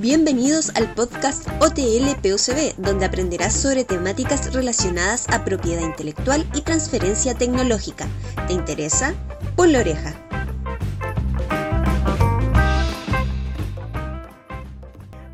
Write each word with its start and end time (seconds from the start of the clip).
Bienvenidos 0.00 0.72
al 0.76 0.94
podcast 0.94 1.46
OTL 1.60 2.16
PUCB, 2.22 2.74
donde 2.78 3.04
aprenderás 3.04 3.52
sobre 3.52 3.84
temáticas 3.84 4.54
relacionadas 4.54 5.28
a 5.28 5.44
propiedad 5.44 5.82
intelectual 5.82 6.46
y 6.54 6.62
transferencia 6.62 7.34
tecnológica. 7.34 8.06
¿Te 8.46 8.54
interesa? 8.54 9.12
Pon 9.56 9.74
la 9.74 9.80
oreja. 9.80 10.14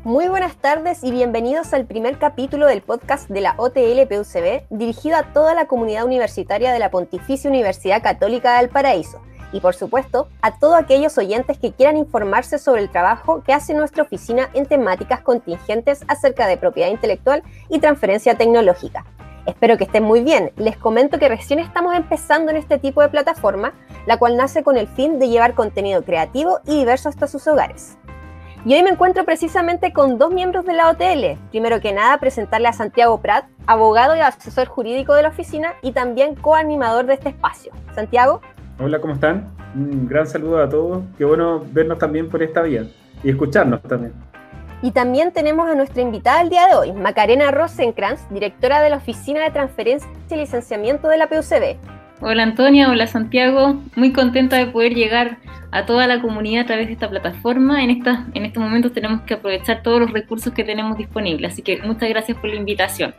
Muy 0.03 0.27
buenas 0.27 0.57
tardes 0.57 1.01
y 1.01 1.11
bienvenidos 1.11 1.73
al 1.73 1.85
primer 1.85 2.19
capítulo 2.19 2.65
del 2.65 2.81
podcast 2.81 3.29
de 3.29 3.39
la 3.39 3.55
OTL 3.55 4.05
PUCB, 4.09 4.65
dirigido 4.69 5.15
a 5.15 5.31
toda 5.31 5.53
la 5.53 5.67
comunidad 5.67 6.03
universitaria 6.03 6.73
de 6.73 6.79
la 6.79 6.91
Pontificia 6.91 7.49
Universidad 7.49 8.03
Católica 8.03 8.57
del 8.57 8.67
Paraíso 8.67 9.21
y 9.51 9.59
por 9.59 9.75
supuesto 9.75 10.27
a 10.41 10.57
todos 10.59 10.75
aquellos 10.75 11.17
oyentes 11.17 11.57
que 11.57 11.71
quieran 11.71 11.97
informarse 11.97 12.57
sobre 12.57 12.81
el 12.81 12.89
trabajo 12.89 13.43
que 13.43 13.53
hace 13.53 13.73
nuestra 13.73 14.03
oficina 14.03 14.49
en 14.53 14.65
temáticas 14.65 15.21
contingentes 15.21 16.03
acerca 16.07 16.47
de 16.47 16.57
propiedad 16.57 16.89
intelectual 16.89 17.43
y 17.69 17.79
transferencia 17.79 18.35
tecnológica. 18.35 19.05
Espero 19.45 19.77
que 19.77 19.85
estén 19.85 20.03
muy 20.03 20.21
bien. 20.21 20.51
Les 20.57 20.75
comento 20.75 21.19
que 21.19 21.29
recién 21.29 21.59
estamos 21.59 21.95
empezando 21.95 22.51
en 22.51 22.57
este 22.57 22.77
tipo 22.77 23.01
de 23.01 23.07
plataforma, 23.07 23.73
la 24.05 24.17
cual 24.17 24.35
nace 24.35 24.61
con 24.61 24.77
el 24.77 24.87
fin 24.87 25.19
de 25.19 25.29
llevar 25.29 25.55
contenido 25.55 26.03
creativo 26.03 26.59
y 26.65 26.77
diverso 26.77 27.07
hasta 27.07 27.27
sus 27.27 27.47
hogares. 27.47 27.97
Y 28.65 28.73
hoy 28.73 28.83
me 28.83 28.89
encuentro 28.89 29.23
precisamente 29.23 29.93
con 29.93 30.17
dos 30.17 30.33
miembros 30.33 30.65
de 30.65 30.73
la 30.73 30.89
OTL. 30.89 31.39
Primero 31.51 31.79
que 31.79 31.93
nada, 31.93 32.17
presentarle 32.17 32.67
a 32.67 32.73
Santiago 32.73 33.21
Prat, 33.21 33.45
abogado 33.65 34.17
y 34.17 34.19
asesor 34.19 34.67
jurídico 34.67 35.13
de 35.13 35.21
la 35.21 35.29
oficina 35.29 35.75
y 35.81 35.93
también 35.93 36.35
coanimador 36.35 37.05
de 37.05 37.13
este 37.13 37.29
espacio. 37.29 37.71
Santiago. 37.95 38.41
Hola, 38.79 39.01
¿cómo 39.01 39.15
están? 39.15 39.47
Un 39.73 40.07
gran 40.07 40.27
saludo 40.27 40.61
a 40.61 40.69
todos. 40.69 41.03
Qué 41.17 41.25
bueno 41.25 41.65
vernos 41.71 41.97
también 41.97 42.29
por 42.29 42.43
esta 42.43 42.61
vía 42.61 42.85
y 43.23 43.29
escucharnos 43.31 43.81
también. 43.81 44.13
Y 44.83 44.91
también 44.91 45.31
tenemos 45.31 45.67
a 45.67 45.73
nuestra 45.73 46.03
invitada 46.03 46.41
el 46.41 46.49
día 46.49 46.67
de 46.67 46.75
hoy, 46.75 46.93
Macarena 46.93 47.49
Rosenkrantz, 47.49 48.29
directora 48.29 48.79
de 48.81 48.91
la 48.91 48.97
Oficina 48.97 49.41
de 49.41 49.49
Transferencia 49.49 50.07
y 50.29 50.35
Licenciamiento 50.35 51.07
de 51.07 51.17
la 51.17 51.27
PUCB. 51.27 51.75
Hola 52.21 52.43
Antonia, 52.43 52.87
hola 52.91 53.07
Santiago, 53.07 53.81
muy 53.95 54.13
contenta 54.13 54.57
de 54.57 54.67
poder 54.67 54.93
llegar 54.93 55.37
a 55.71 55.87
toda 55.87 56.05
la 56.05 56.21
comunidad 56.21 56.65
a 56.65 56.67
través 56.67 56.85
de 56.85 56.93
esta 56.93 57.09
plataforma. 57.09 57.83
En, 57.83 57.89
esta, 57.89 58.27
en 58.35 58.45
estos 58.45 58.61
momentos 58.61 58.93
tenemos 58.93 59.21
que 59.21 59.33
aprovechar 59.33 59.81
todos 59.81 60.01
los 60.01 60.11
recursos 60.11 60.53
que 60.53 60.63
tenemos 60.63 60.99
disponibles, 60.99 61.53
así 61.53 61.63
que 61.63 61.81
muchas 61.81 62.09
gracias 62.09 62.37
por 62.37 62.51
la 62.51 62.57
invitación. 62.57 63.15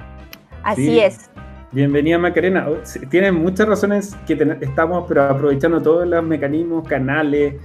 Así 0.62 1.00
es. 1.00 1.28
Bienvenida 1.70 2.16
Macarena. 2.16 2.66
Oh, 2.66 2.78
Tienen 3.10 3.34
muchas 3.34 3.68
razones 3.68 4.16
que 4.26 4.32
estamos 4.62 5.04
pero 5.06 5.24
aprovechando 5.24 5.82
todos 5.82 6.06
los 6.08 6.24
mecanismos, 6.24 6.88
canales 6.88 7.56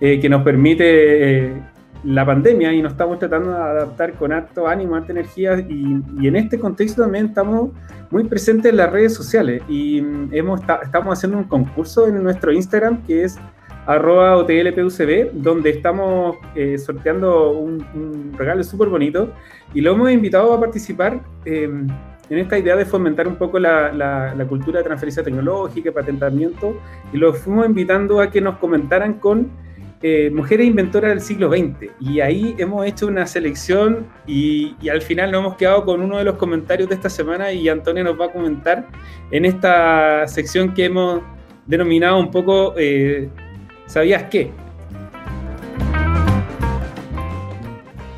eh, 0.00 0.20
que 0.20 0.28
nos 0.28 0.42
permite 0.42 1.46
eh, 1.46 1.62
la 2.04 2.26
pandemia 2.26 2.74
y 2.74 2.82
nos 2.82 2.92
estamos 2.92 3.18
tratando 3.18 3.50
de 3.50 3.56
adaptar 3.56 4.12
con 4.14 4.32
alto 4.32 4.68
ánimo, 4.68 4.96
alta 4.96 5.12
energía 5.12 5.58
y, 5.66 6.26
en 6.26 6.36
este 6.36 6.58
contexto 6.58 7.02
también 7.02 7.26
estamos 7.26 7.70
muy 8.10 8.24
presentes 8.24 8.70
en 8.70 8.76
las 8.76 8.92
redes 8.92 9.14
sociales 9.14 9.62
y 9.66 10.02
mm, 10.02 10.28
hemos, 10.32 10.60
estamos 10.82 11.16
haciendo 11.16 11.38
un 11.38 11.44
concurso 11.44 12.06
en 12.06 12.22
nuestro 12.22 12.52
Instagram 12.52 13.02
que 13.04 13.24
es 13.24 13.38
arroba 13.86 14.36
OTLPUCB, 14.36 15.32
donde 15.32 15.70
estamos 15.70 16.36
eh, 16.54 16.76
sorteando 16.76 17.52
un, 17.52 18.34
regalo 18.36 18.62
súper 18.62 18.88
bonito 18.88 19.32
y 19.72 19.80
lo 19.80 19.92
hemos 19.92 20.10
invitado 20.10 20.52
a 20.52 20.60
participar 20.60 21.22
em, 21.46 21.88
en 22.30 22.38
esta 22.38 22.58
idea 22.58 22.76
de 22.76 22.84
fomentar 22.84 23.26
un 23.26 23.36
poco 23.36 23.58
la, 23.58 24.34
cultura 24.48 24.78
de 24.78 24.84
transferencia 24.84 25.22
tecnológica, 25.22 25.92
patentamiento, 25.92 26.80
y 27.12 27.16
los 27.16 27.38
fuimos 27.38 27.66
invitando 27.66 28.20
a 28.20 28.30
que 28.30 28.40
nos 28.40 28.58
comentaran 28.58 29.14
con 29.14 29.50
eh, 30.00 30.30
mujeres 30.32 30.66
inventoras 30.66 31.10
del 31.10 31.20
siglo 31.20 31.50
XX. 31.50 31.90
Y 32.00 32.20
ahí 32.20 32.54
hemos 32.58 32.86
hecho 32.86 33.06
una 33.06 33.26
selección 33.26 34.06
y, 34.26 34.76
y, 34.80 34.88
al 34.88 35.02
final 35.02 35.32
nos 35.32 35.40
hemos 35.40 35.56
quedado 35.56 35.84
con 35.84 36.00
uno 36.00 36.18
de 36.18 36.24
los 36.24 36.36
comentarios 36.36 36.88
de 36.88 36.94
esta 36.94 37.10
semana 37.10 37.52
y 37.52 37.68
Antonio 37.68 38.04
nos 38.04 38.20
va 38.20 38.26
a 38.26 38.32
comentar 38.32 38.86
en 39.30 39.44
esta 39.44 40.28
sección 40.28 40.74
que 40.74 40.84
hemos 40.84 41.22
denominado 41.66 42.18
un 42.18 42.30
poco 42.30 42.74
eh, 42.76 43.28
¿Sabías 43.88 44.24
qué? 44.24 44.52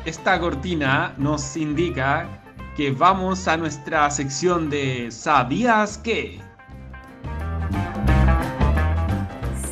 Esta 0.03 0.37
cortina 0.37 1.13
nos 1.17 1.55
indica 1.55 2.40
vamos 2.89 3.47
a 3.47 3.57
nuestra 3.57 4.09
sección 4.09 4.69
de 4.69 5.11
¿Sabías 5.11 5.97
qué? 5.99 6.39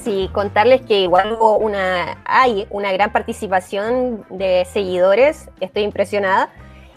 Sí, 0.04 0.30
contarles 0.32 0.82
que 0.82 1.02
igual 1.02 1.34
hubo 1.34 1.58
una, 1.58 2.22
hay 2.26 2.68
una 2.70 2.92
gran 2.92 3.12
participación 3.12 4.26
de 4.30 4.68
seguidores, 4.72 5.50
estoy 5.60 5.84
impresionada. 5.84 6.50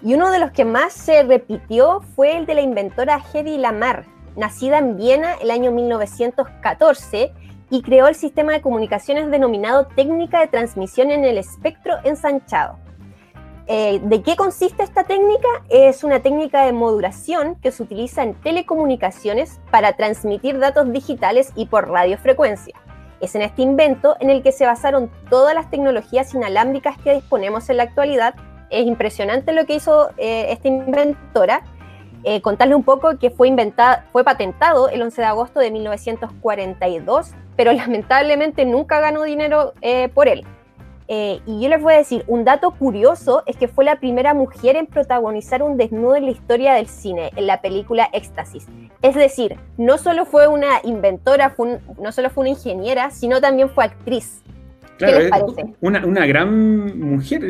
Y 0.03 0.15
uno 0.15 0.31
de 0.31 0.39
los 0.39 0.51
que 0.51 0.65
más 0.65 0.93
se 0.93 1.23
repitió 1.23 2.01
fue 2.15 2.37
el 2.37 2.47
de 2.47 2.55
la 2.55 2.61
inventora 2.61 3.23
Hedy 3.33 3.57
Lamar, 3.59 4.05
nacida 4.37 4.79
en 4.79 4.97
Viena 4.97 5.35
el 5.41 5.51
año 5.51 5.71
1914 5.71 7.33
y 7.71 7.83
creó 7.83 8.09
el 8.09 8.15
sistema 8.15 8.53
de 8.53 8.61
comunicaciones 8.61 9.31
denominado 9.31 9.87
técnica 9.87 10.41
de 10.41 10.49
transmisión 10.49 11.11
en 11.11 11.25
el 11.25 11.39
espectro 11.39 11.95
ensanchado. 12.05 12.82
Eh, 13.69 14.01
¿De 14.03 14.23
qué 14.23 14.35
consiste 14.35 14.83
esta 14.83 15.05
técnica? 15.05 15.49
Es 15.69 16.03
una 16.03 16.21
técnica 16.21 16.65
de 16.65 16.73
modulación 16.73 17.55
que 17.57 17.71
se 17.71 17.83
utiliza 17.83 18.23
en 18.25 18.35
telecomunicaciones 18.35 19.61
para 19.71 19.93
transmitir 19.93 20.59
datos 20.59 20.93
digitales 20.93 21.53
y 21.55 21.67
por 21.67 21.89
radiofrecuencia. 21.89 22.75
Es 23.21 23.37
en 23.37 23.43
este 23.43 23.63
invento 23.63 24.17
en 24.19 24.31
el 24.31 24.43
que 24.43 24.51
se 24.51 24.67
basaron 24.67 25.11
todas 25.31 25.55
las 25.55 25.71
tecnologías 25.71 26.35
inalámbricas 26.35 26.99
que 26.99 27.15
disponemos 27.15 27.71
en 27.71 27.77
la 27.77 27.85
actualidad. 27.85 28.35
Es 28.71 28.85
impresionante 28.85 29.53
lo 29.53 29.65
que 29.65 29.77
hizo 29.77 30.11
eh, 30.17 30.47
esta 30.51 30.67
inventora. 30.67 31.63
Eh, 32.25 32.41
contarle 32.41 32.75
un 32.75 32.83
poco 32.83 33.17
que 33.19 33.31
fue, 33.31 33.55
fue 34.13 34.25
patentado 34.25 34.89
el 34.89 35.03
11 35.03 35.21
de 35.21 35.27
agosto 35.27 35.61
de 35.61 35.71
1942, 35.71 37.31
pero 37.57 37.73
lamentablemente 37.73 38.65
nunca 38.65 38.99
ganó 38.99 39.23
dinero 39.23 39.73
por 40.15 40.27
él. 40.27 40.45
Eh, 41.15 41.43
y 41.45 41.61
yo 41.61 41.69
les 41.69 41.83
voy 41.83 41.93
a 41.93 41.99
decir, 41.99 42.25
un 42.27 42.43
dato 42.43 42.71
curioso 42.71 43.43
es 43.45 43.59
que 43.59 43.69
fue 43.69 43.85
la 43.85 44.01
primera 44.01 44.33
mujer 44.33 44.77
en 44.77 44.87
protagonizar 44.87 45.63
un 45.63 45.77
desnudo 45.77 46.17
en 46.17 46.25
la 46.25 46.31
historia 46.31 46.73
del 46.73 46.87
cine, 46.87 47.31
en 47.37 47.47
la 47.47 47.61
película 47.61 48.09
Éxtasis. 48.15 48.67
Es 49.03 49.15
decir, 49.15 49.57
no 49.77 49.99
solo 49.99 50.25
fue 50.25 50.49
una 50.49 50.81
inventora, 50.85 51.55
no 52.03 52.13
solo 52.13 52.31
fue 52.31 52.45
una 52.45 52.51
ingeniera, 52.53 53.11
sino 53.11 53.43
también 53.43 53.69
fue 53.69 53.85
actriz. 53.85 54.41
¿Qué 54.97 55.05
les 55.05 55.29
parece? 55.29 55.75
Una, 55.83 56.07
una, 56.07 56.25
gran 56.25 56.99
mujer, 56.99 57.43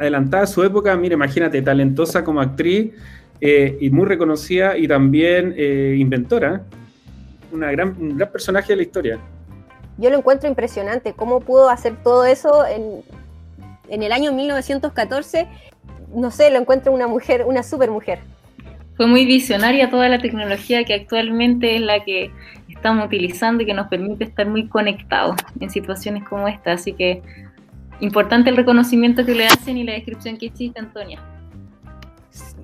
adelantada 0.00 0.42
a 0.42 0.46
su 0.48 0.64
época, 0.64 0.96
mira, 0.96 1.14
imagínate, 1.14 1.62
talentosa 1.62 2.24
como 2.24 2.40
actriz 2.40 2.94
eh, 3.40 3.78
y 3.80 3.90
muy 3.90 4.06
reconocida 4.06 4.76
y 4.76 4.88
también 4.88 5.54
eh, 5.56 5.94
inventora. 5.96 6.64
Una 7.52 7.70
gran, 7.70 7.94
un 8.00 8.16
gran 8.16 8.32
personaje 8.32 8.72
de 8.72 8.76
la 8.76 8.82
historia 8.82 9.20
yo 9.98 10.10
lo 10.10 10.18
encuentro 10.18 10.48
impresionante, 10.48 11.12
cómo 11.12 11.40
pudo 11.40 11.68
hacer 11.68 11.96
todo 12.02 12.24
eso 12.24 12.64
en, 12.66 13.02
el 13.88 14.12
año 14.12 14.32
1914, 14.32 15.46
no 16.14 16.30
sé, 16.30 16.50
lo 16.50 16.58
encuentro 16.58 16.92
una 16.92 17.06
mujer, 17.06 17.44
una 17.46 17.62
super 17.62 17.90
mujer. 17.90 18.20
Fue 18.96 19.06
muy 19.06 19.26
visionaria 19.26 19.90
toda 19.90 20.08
la 20.08 20.18
tecnología 20.18 20.84
que 20.84 20.94
actualmente 20.94 21.76
es 21.76 21.82
la 21.82 22.04
que 22.04 22.30
estamos 22.68 23.06
utilizando 23.06 23.62
y 23.62 23.66
que 23.66 23.74
nos 23.74 23.88
permite 23.88 24.24
estar 24.24 24.46
muy 24.46 24.68
conectados 24.68 25.36
en 25.60 25.70
situaciones 25.70 26.24
como 26.24 26.48
esta. 26.48 26.72
Así 26.72 26.92
que 26.92 27.22
importante 28.00 28.50
el 28.50 28.56
reconocimiento 28.56 29.24
que 29.24 29.34
le 29.34 29.46
hacen 29.46 29.76
y 29.76 29.84
la 29.84 29.92
descripción 29.92 30.36
que 30.36 30.46
hiciste, 30.46 30.80
Antonia. 30.80 31.20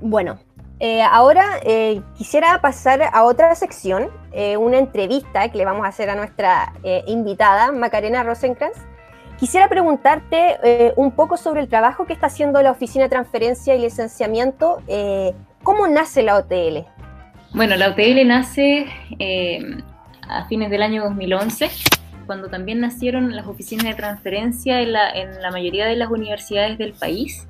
Bueno, 0.00 0.38
eh, 0.80 1.02
ahora 1.02 1.58
eh, 1.64 2.02
quisiera 2.16 2.60
pasar 2.60 3.02
a 3.12 3.24
otra 3.24 3.54
sección, 3.56 4.10
eh, 4.32 4.56
una 4.56 4.78
entrevista 4.78 5.48
que 5.48 5.58
le 5.58 5.64
vamos 5.64 5.84
a 5.84 5.88
hacer 5.88 6.08
a 6.08 6.14
nuestra 6.14 6.72
invitada, 7.06 7.72
Macarena 7.72 8.22
Rosenkrantz. 8.22 8.78
Quisiera 9.38 9.68
preguntarte 9.68 10.92
un 10.96 11.12
poco 11.12 11.36
sobre 11.36 11.60
el 11.60 11.68
trabajo 11.68 12.06
que 12.06 12.12
está 12.12 12.26
haciendo 12.26 12.60
la 12.60 12.72
Oficina 12.72 13.04
de 13.04 13.10
Transferencia 13.10 13.76
y 13.76 13.80
Licenciamiento. 13.80 14.82
¿Cómo 15.62 15.86
nace 15.86 16.24
la 16.24 16.36
OTL? 16.38 16.84
Bueno, 17.52 17.76
la 17.76 17.90
OTL 17.90 18.26
nace 18.26 18.86
a 20.28 20.44
fines 20.48 20.70
del 20.70 20.82
año 20.82 21.04
2011, 21.04 21.70
cuando 22.26 22.48
también 22.48 22.80
nacieron 22.80 23.36
las 23.36 23.46
oficinas 23.46 23.84
de 23.84 23.94
transferencia 23.94 24.80
en 24.80 24.92
la, 24.92 25.10
en 25.10 25.40
la 25.40 25.52
mayoría 25.52 25.86
de 25.86 25.94
las 25.94 26.10
universidades 26.10 26.76
del 26.76 26.94
país. 26.94 27.46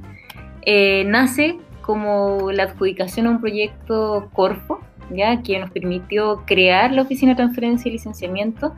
nace 1.06 1.58
como 1.88 2.52
la 2.52 2.64
adjudicación 2.64 3.26
a 3.26 3.30
un 3.30 3.40
proyecto 3.40 4.28
Corfo, 4.34 4.78
¿ya? 5.10 5.40
que 5.40 5.58
nos 5.58 5.70
permitió 5.70 6.42
crear 6.44 6.92
la 6.92 7.00
Oficina 7.00 7.32
de 7.32 7.36
Transferencia 7.36 7.88
y 7.88 7.92
Licenciamiento. 7.92 8.74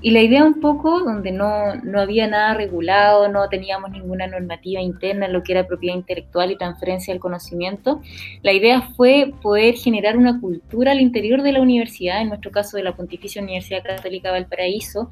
Y 0.00 0.10
la 0.10 0.22
idea 0.22 0.42
un 0.42 0.58
poco, 0.58 0.98
donde 0.98 1.30
no, 1.30 1.76
no 1.84 2.00
había 2.00 2.26
nada 2.26 2.54
regulado, 2.54 3.28
no 3.28 3.48
teníamos 3.48 3.92
ninguna 3.92 4.26
normativa 4.26 4.80
interna 4.80 5.26
en 5.26 5.34
lo 5.34 5.44
que 5.44 5.52
era 5.52 5.68
propiedad 5.68 5.94
intelectual 5.94 6.50
y 6.50 6.58
transferencia 6.58 7.14
del 7.14 7.20
conocimiento, 7.20 8.00
la 8.42 8.52
idea 8.52 8.80
fue 8.96 9.32
poder 9.40 9.76
generar 9.76 10.16
una 10.16 10.40
cultura 10.40 10.90
al 10.90 11.00
interior 11.00 11.42
de 11.42 11.52
la 11.52 11.60
universidad, 11.60 12.22
en 12.22 12.30
nuestro 12.30 12.50
caso 12.50 12.76
de 12.76 12.82
la 12.82 12.96
Pontificia 12.96 13.40
Universidad 13.40 13.84
Católica 13.84 14.32
Valparaíso, 14.32 15.10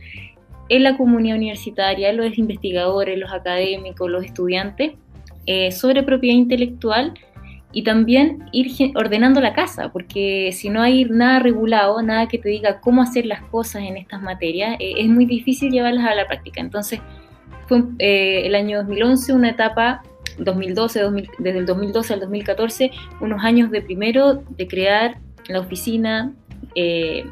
en 0.68 0.82
la 0.82 0.96
comunidad 0.96 1.36
universitaria, 1.36 2.12
los 2.12 2.36
investigadores, 2.38 3.16
los 3.16 3.32
académicos, 3.32 4.10
los 4.10 4.24
estudiantes, 4.24 4.94
sobre 5.70 6.02
propiedad 6.02 6.34
intelectual 6.34 7.14
y 7.72 7.82
también 7.82 8.44
ir 8.52 8.92
ordenando 8.96 9.40
la 9.40 9.52
casa, 9.52 9.92
porque 9.92 10.50
si 10.52 10.70
no 10.70 10.80
hay 10.80 11.04
nada 11.04 11.40
regulado, 11.40 12.00
nada 12.02 12.26
que 12.28 12.38
te 12.38 12.48
diga 12.48 12.80
cómo 12.80 13.02
hacer 13.02 13.26
las 13.26 13.42
cosas 13.42 13.82
en 13.82 13.96
estas 13.96 14.22
materias, 14.22 14.76
eh, 14.78 14.94
es 14.98 15.08
muy 15.08 15.26
difícil 15.26 15.70
llevarlas 15.70 16.06
a 16.06 16.14
la 16.14 16.26
práctica. 16.26 16.60
Entonces, 16.60 17.00
fue 17.66 17.82
eh, 17.98 18.42
el 18.46 18.54
año 18.54 18.78
2011 18.78 19.32
una 19.32 19.50
etapa, 19.50 20.02
2012, 20.38 21.02
desde 21.38 21.58
el 21.58 21.66
2012 21.66 22.14
al 22.14 22.20
2014, 22.20 22.90
unos 23.20 23.44
años 23.44 23.70
de 23.70 23.82
primero 23.82 24.42
de 24.48 24.66
crear 24.66 25.18
la 25.48 25.60
oficina. 25.60 26.32
Eh, 26.74 27.24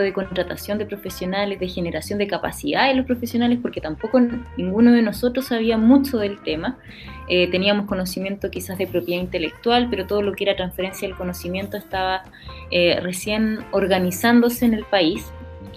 de 0.00 0.12
contratación 0.12 0.78
de 0.78 0.86
profesionales, 0.86 1.60
de 1.60 1.68
generación 1.68 2.18
de 2.18 2.26
capacidad 2.26 2.88
de 2.88 2.94
los 2.94 3.06
profesionales, 3.06 3.58
porque 3.60 3.80
tampoco 3.80 4.20
ninguno 4.56 4.92
de 4.92 5.02
nosotros 5.02 5.46
sabía 5.46 5.78
mucho 5.78 6.18
del 6.18 6.40
tema. 6.42 6.78
Eh, 7.28 7.48
teníamos 7.50 7.86
conocimiento 7.86 8.50
quizás 8.50 8.76
de 8.78 8.86
propiedad 8.86 9.22
intelectual, 9.22 9.88
pero 9.88 10.06
todo 10.06 10.22
lo 10.22 10.32
que 10.32 10.44
era 10.44 10.56
transferencia 10.56 11.06
del 11.06 11.16
conocimiento 11.16 11.76
estaba 11.76 12.24
eh, 12.70 12.98
recién 13.00 13.60
organizándose 13.70 14.64
en 14.64 14.74
el 14.74 14.84
país. 14.84 15.32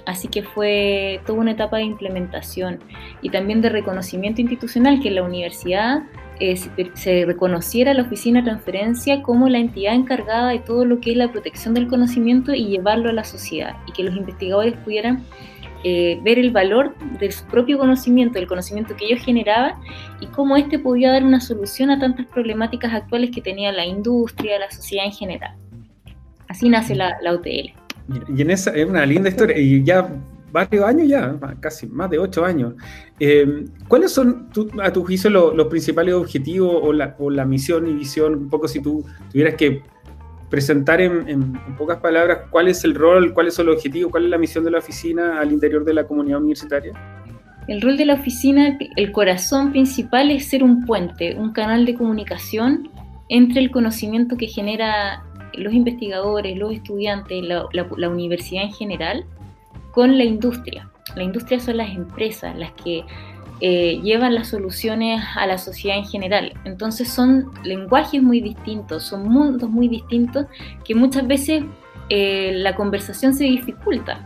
Así 0.05 0.27
que 0.27 0.43
fue 0.43 1.21
toda 1.25 1.39
una 1.39 1.51
etapa 1.51 1.77
de 1.77 1.83
implementación 1.83 2.79
y 3.21 3.29
también 3.29 3.61
de 3.61 3.69
reconocimiento 3.69 4.41
institucional 4.41 4.99
que 5.01 5.11
la 5.11 5.23
universidad 5.23 6.03
eh, 6.39 6.57
se, 6.95 7.25
reconociera 7.25 7.93
la 7.93 8.01
oficina 8.01 8.41
de 8.41 8.45
transferencia 8.45 9.21
como 9.21 9.47
la 9.47 9.59
entidad 9.59 9.93
encargada 9.93 10.49
de 10.49 10.59
todo 10.59 10.83
lo 10.83 10.99
que 10.99 11.11
es 11.11 11.17
la 11.17 11.31
protección 11.31 11.73
del 11.73 11.87
conocimiento 11.87 12.53
y 12.53 12.65
llevarlo 12.65 13.09
a 13.09 13.13
la 13.13 13.23
sociedad 13.23 13.77
y 13.87 13.93
que 13.93 14.03
los 14.03 14.15
investigadores 14.15 14.73
pudieran 14.77 15.23
eh, 15.85 16.19
ver 16.23 16.39
el 16.39 16.51
valor 16.51 16.95
de 17.19 17.31
su 17.31 17.45
propio 17.45 17.77
conocimiento, 17.77 18.39
del 18.39 18.47
conocimiento 18.47 18.95
que 18.95 19.05
ellos 19.05 19.23
generaban 19.23 19.75
y 20.21 20.27
cómo 20.27 20.57
éste 20.57 20.79
podía 20.79 21.11
dar 21.11 21.23
una 21.23 21.39
solución 21.39 21.91
a 21.91 21.99
tantas 21.99 22.25
problemáticas 22.25 22.93
actuales 22.93 23.31
que 23.31 23.41
tenía 23.41 23.71
la 23.71 23.85
industria, 23.85 24.59
la 24.59 24.71
sociedad 24.71 25.05
en 25.05 25.11
general. 25.11 25.55
Así 26.47 26.67
nace 26.67 26.95
la, 26.95 27.17
la 27.21 27.33
UTL. 27.35 27.82
Y 28.35 28.41
en 28.41 28.51
esa 28.51 28.71
es 28.71 28.85
una 28.85 29.05
linda 29.05 29.29
historia 29.29 29.57
y 29.57 29.83
ya 29.83 30.09
varios 30.53 30.85
años 30.85 31.07
ya, 31.07 31.35
casi 31.59 31.87
más 31.87 32.09
de 32.09 32.19
ocho 32.19 32.45
años. 32.45 32.75
Eh, 33.19 33.65
¿Cuáles 33.87 34.11
son, 34.11 34.49
a 34.81 34.93
tu 34.93 35.03
juicio, 35.03 35.29
los 35.29 35.67
principales 35.67 36.13
objetivos 36.13 36.79
o 36.81 36.93
la, 36.93 37.45
misión 37.45 37.87
y 37.87 37.93
visión? 37.93 38.35
Un 38.35 38.49
poco 38.49 38.67
si 38.67 38.79
tú 38.81 39.03
tuvieras 39.31 39.55
que 39.55 39.81
presentar 40.49 41.01
en, 41.01 41.53
pocas 41.75 41.97
palabras 41.97 42.41
cuál 42.51 42.67
es 42.67 42.83
el 42.83 42.93
rol, 42.93 43.33
cuáles 43.33 43.55
son 43.55 43.65
los 43.65 43.77
objetivos, 43.77 44.11
cuál 44.11 44.25
es 44.25 44.29
la 44.29 44.37
misión 44.37 44.63
de 44.63 44.69
la 44.69 44.77
oficina 44.77 45.39
al 45.39 45.51
interior 45.51 45.83
de 45.83 45.95
la 45.95 46.05
comunidad 46.05 46.37
universitaria. 46.37 46.93
El 47.67 47.81
rol 47.81 47.97
de 47.97 48.05
la 48.05 48.13
oficina, 48.13 48.77
el 48.95 49.11
corazón 49.11 49.71
principal 49.71 50.29
es 50.29 50.45
ser 50.45 50.63
un 50.63 50.85
puente, 50.85 51.35
un 51.35 51.53
canal 51.53 51.85
de 51.85 51.95
comunicación 51.95 52.89
entre 53.29 53.61
el 53.61 53.71
conocimiento 53.71 54.37
que 54.37 54.47
genera 54.47 55.23
los 55.53 55.73
investigadores, 55.73 56.57
los 56.57 56.73
estudiantes, 56.73 57.43
la 57.43 58.09
universidad 58.09 58.63
en 58.63 58.73
general, 58.73 59.25
con 59.91 60.17
la 60.17 60.23
industria. 60.23 60.89
La 61.15 61.23
industria 61.23 61.59
son 61.59 61.77
las 61.77 61.91
empresas, 61.91 62.55
las 62.57 62.71
que 62.71 63.05
eh, 63.65 64.01
llevan 64.01 64.35
las 64.35 64.49
soluciones 64.49 65.23
a 65.35 65.45
la 65.45 65.57
sociedad 65.57 65.97
en 65.97 66.05
general. 66.05 66.53
Entonces 66.65 67.07
son 67.09 67.51
lenguajes 67.63 68.21
muy 68.21 68.41
distintos, 68.41 69.03
son 69.03 69.29
mundos 69.29 69.69
muy 69.69 69.87
distintos 69.87 70.47
que 70.83 70.95
muchas 70.95 71.25
veces 71.27 71.63
eh, 72.09 72.51
la 72.55 72.75
conversación 72.75 73.33
se 73.33 73.45
dificulta. 73.45 74.25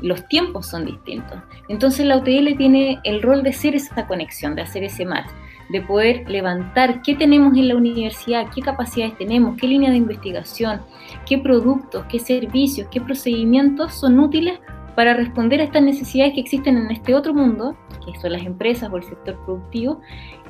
Los 0.00 0.26
tiempos 0.26 0.66
son 0.66 0.86
distintos. 0.86 1.38
Entonces 1.68 2.06
la 2.06 2.16
UTL 2.16 2.56
tiene 2.56 2.98
el 3.04 3.22
rol 3.22 3.42
de 3.42 3.52
ser 3.52 3.76
esa 3.76 4.06
conexión, 4.06 4.56
de 4.56 4.62
hacer 4.62 4.82
ese 4.82 5.04
match, 5.04 5.28
de 5.72 5.80
poder 5.80 6.28
levantar 6.30 7.02
qué 7.02 7.14
tenemos 7.14 7.56
en 7.56 7.68
la 7.68 7.76
universidad, 7.76 8.46
qué 8.54 8.60
capacidades 8.60 9.16
tenemos, 9.16 9.56
qué 9.58 9.66
línea 9.66 9.90
de 9.90 9.96
investigación, 9.96 10.82
qué 11.26 11.38
productos, 11.38 12.04
qué 12.10 12.18
servicios, 12.18 12.86
qué 12.90 13.00
procedimientos 13.00 13.94
son 13.94 14.20
útiles 14.20 14.60
para 14.94 15.14
responder 15.14 15.60
a 15.60 15.64
estas 15.64 15.82
necesidades 15.82 16.34
que 16.34 16.40
existen 16.40 16.76
en 16.76 16.90
este 16.90 17.14
otro 17.14 17.32
mundo, 17.32 17.76
que 18.04 18.20
son 18.20 18.32
las 18.32 18.44
empresas 18.44 18.90
o 18.92 18.96
el 18.98 19.02
sector 19.02 19.42
productivo, 19.44 20.00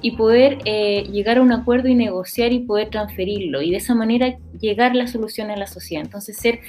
y 0.00 0.16
poder 0.16 0.58
eh, 0.64 1.04
llegar 1.12 1.38
a 1.38 1.42
un 1.42 1.52
acuerdo 1.52 1.88
y 1.88 1.94
negociar 1.94 2.52
y 2.52 2.58
poder 2.60 2.90
transferirlo, 2.90 3.62
y 3.62 3.70
de 3.70 3.76
esa 3.76 3.94
manera 3.94 4.36
llegar 4.58 4.96
la 4.96 5.06
solución 5.06 5.50
a 5.50 5.56
la 5.56 5.68
sociedad. 5.68 6.04
Entonces, 6.04 6.36
ser 6.36 6.60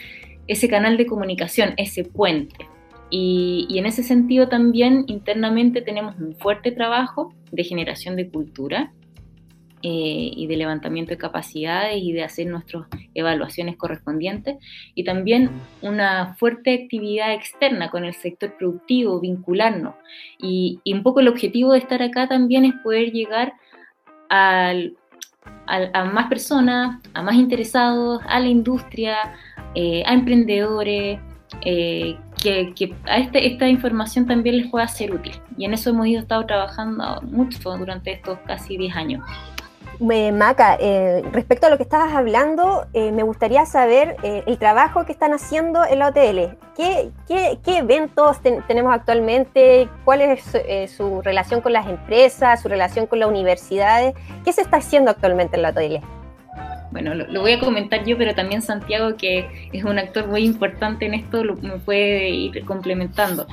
ese 0.48 0.70
canal 0.70 0.98
de 0.98 1.08
comunicación, 1.08 1.74
ese 1.78 2.04
puente. 2.04 2.73
Y, 3.16 3.68
y 3.70 3.78
en 3.78 3.86
ese 3.86 4.02
sentido 4.02 4.48
también 4.48 5.06
internamente 5.08 5.84
tenemos 5.84 6.16
un 6.20 6.34
fuerte 6.36 6.72
trabajo 6.72 7.32
de 7.52 7.64
generación 7.64 8.16
de 8.16 8.30
cultura, 8.30 8.92
eh, 9.86 10.32
y 10.34 10.48
de 10.48 10.56
levantamiento 10.56 11.10
de 11.10 11.18
capacidades 11.18 12.02
y 12.02 12.14
de 12.14 12.24
hacer 12.24 12.48
nuestras 12.48 12.86
evaluaciones 13.16 13.76
correspondientes. 13.76 14.56
Y 14.96 15.04
también 15.04 15.52
una 15.82 16.36
fuerte 16.36 16.74
actividad 16.74 17.34
externa 17.34 17.90
con 17.90 18.06
el 18.06 18.14
sector 18.14 18.56
productivo, 18.58 19.20
vincularnos. 19.20 19.96
Y, 20.40 20.80
un 20.86 21.04
poco 21.04 21.20
el 21.20 21.28
objetivo 21.28 21.74
de 21.74 21.80
estar 21.80 22.02
acá 22.02 22.30
también 22.30 22.64
es 22.64 22.76
poder 22.76 23.12
llegar 23.12 23.56
al, 24.30 24.96
a 25.68 26.06
más 26.06 26.30
personas, 26.30 27.02
a 27.14 27.22
más 27.22 27.36
interesados, 27.36 28.22
a 28.26 28.40
la 28.40 28.48
industria, 28.48 29.18
eh, 29.76 30.02
a 30.06 30.14
emprendedores, 30.14 31.20
eh, 31.66 32.18
que, 32.44 32.94
a 33.06 33.18
este, 33.18 33.48
esta 33.48 33.68
información 33.68 34.28
también 34.28 34.58
les 34.58 34.68
pueda 34.68 34.88
ser 34.88 35.14
útil. 35.14 35.34
Y 35.58 35.66
en 35.66 35.74
eso 35.74 35.90
hemos 35.90 36.08
ido 36.08 36.22
estado 36.22 36.46
trabajando 36.46 37.22
mucho 37.24 37.78
durante 37.78 38.12
estos 38.12 38.38
casi 38.46 38.78
10 38.78 38.96
años. 38.96 39.24
Maca, 40.00 40.76
eh, 40.80 41.24
respecto 41.32 41.68
a 41.68 41.70
lo 41.70 41.78
que 41.78 41.84
estabas 41.84 42.14
hablando, 42.14 42.86
eh, 42.94 43.12
me 43.12 43.24
gustaría 43.24 43.66
saber 43.66 44.18
eh, 44.24 44.44
el 44.48 44.58
trabajo 44.58 45.06
que 45.06 45.12
están 45.12 45.34
haciendo 45.34 45.86
en 45.86 46.00
la 46.00 46.08
OTL. 46.08 46.58
¿Qué, 46.76 47.12
eventos 47.66 48.42
tenemos 48.68 48.94
actualmente? 48.94 49.88
¿Cuál 50.04 50.22
es 50.22 50.44
su 50.92 51.22
relación 51.22 51.62
con 51.62 51.74
las 51.74 51.88
empresas, 51.88 52.62
su 52.62 52.68
relación 52.68 53.06
con 53.06 53.20
las 53.20 53.30
universidades? 53.30 54.14
¿Qué 54.44 54.52
se 54.52 54.62
está 54.62 54.78
haciendo 54.78 55.12
actualmente 55.12 55.56
en 55.56 55.62
la 55.62 55.70
OTL? 55.70 56.23
Bueno, 56.94 57.16
lo, 57.16 57.42
voy 57.42 57.54
a 57.54 57.60
comentar 57.60 58.06
yo, 58.06 58.18
pero 58.18 58.36
también 58.36 58.62
Santiago, 58.62 59.18
que 59.18 59.70
es 59.74 59.84
un 59.84 59.98
actor 59.98 60.28
muy 60.28 60.46
importante 60.46 61.08
en 61.08 61.16
esto, 61.16 61.44
lo, 61.44 61.56
me 61.56 61.80
puede 61.80 62.30
ir 62.30 62.64
complementando. 62.66 63.48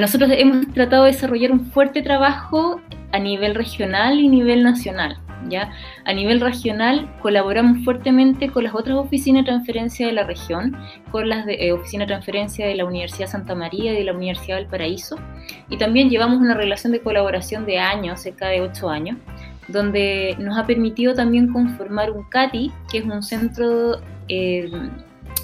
nosotros 0.00 0.30
hemos 0.34 0.72
tratado 0.74 1.04
de 1.04 1.12
desarrollar 1.12 1.52
un 1.52 1.66
fuerte 1.66 2.02
trabajo 2.02 2.80
a 3.12 3.18
nivel 3.20 3.54
regional 3.54 4.18
y 4.18 4.28
nivel 4.28 4.64
nacional. 4.64 5.18
¿ya? 5.48 5.72
A 6.04 6.12
nivel 6.12 6.40
regional 6.40 7.08
colaboramos 7.20 7.84
fuertemente 7.84 8.48
con 8.48 8.64
las 8.64 8.74
otras 8.74 8.96
oficinas 8.96 9.44
de 9.44 9.52
transferencia 9.52 10.06
de 10.06 10.12
la 10.12 10.24
región, 10.24 10.76
con 11.10 11.28
las 11.28 11.46
eh, 11.48 11.72
oficina 11.72 12.04
de 12.04 12.08
transferencia 12.08 12.66
de 12.66 12.74
la 12.74 12.84
Universidad 12.84 13.28
Santa 13.28 13.54
María 13.54 13.92
y 13.92 13.96
de 13.96 14.04
la 14.04 14.12
Universidad 14.12 14.56
del 14.56 14.66
Paraíso, 14.66 15.16
y 15.68 15.76
también 15.76 16.10
llevamos 16.10 16.38
una 16.38 16.54
relación 16.54 16.92
de 16.92 17.00
colaboración 17.00 17.66
de 17.66 17.78
años, 17.78 18.20
cerca 18.20 18.48
de 18.48 18.60
ocho 18.60 18.88
años, 18.88 19.18
donde 19.68 20.36
nos 20.38 20.58
ha 20.58 20.66
permitido 20.66 21.14
también 21.14 21.52
conformar 21.52 22.10
un 22.10 22.24
CATI, 22.24 22.72
que 22.90 22.98
es 22.98 23.04
un 23.04 23.22
centro 23.22 24.00
eh, 24.28 24.70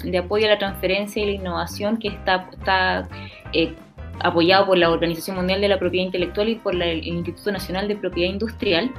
de 0.03 0.17
apoyo 0.17 0.47
a 0.47 0.49
la 0.49 0.57
transferencia 0.57 1.21
y 1.21 1.25
la 1.25 1.31
innovación 1.31 1.97
que 1.97 2.09
está, 2.09 3.07
eh, 3.53 3.73
apoyado 4.19 4.67
por 4.67 4.77
la 4.77 4.91
Organización 4.91 5.37
Mundial 5.37 5.61
de 5.61 5.67
la 5.67 5.79
Propiedad 5.79 6.05
Intelectual 6.05 6.49
y 6.49 6.55
por 6.55 6.75
el 6.75 7.05
Instituto 7.05 7.51
Nacional 7.51 7.87
de 7.87 7.95
Propiedad 7.95 8.31
Industrial, 8.31 8.91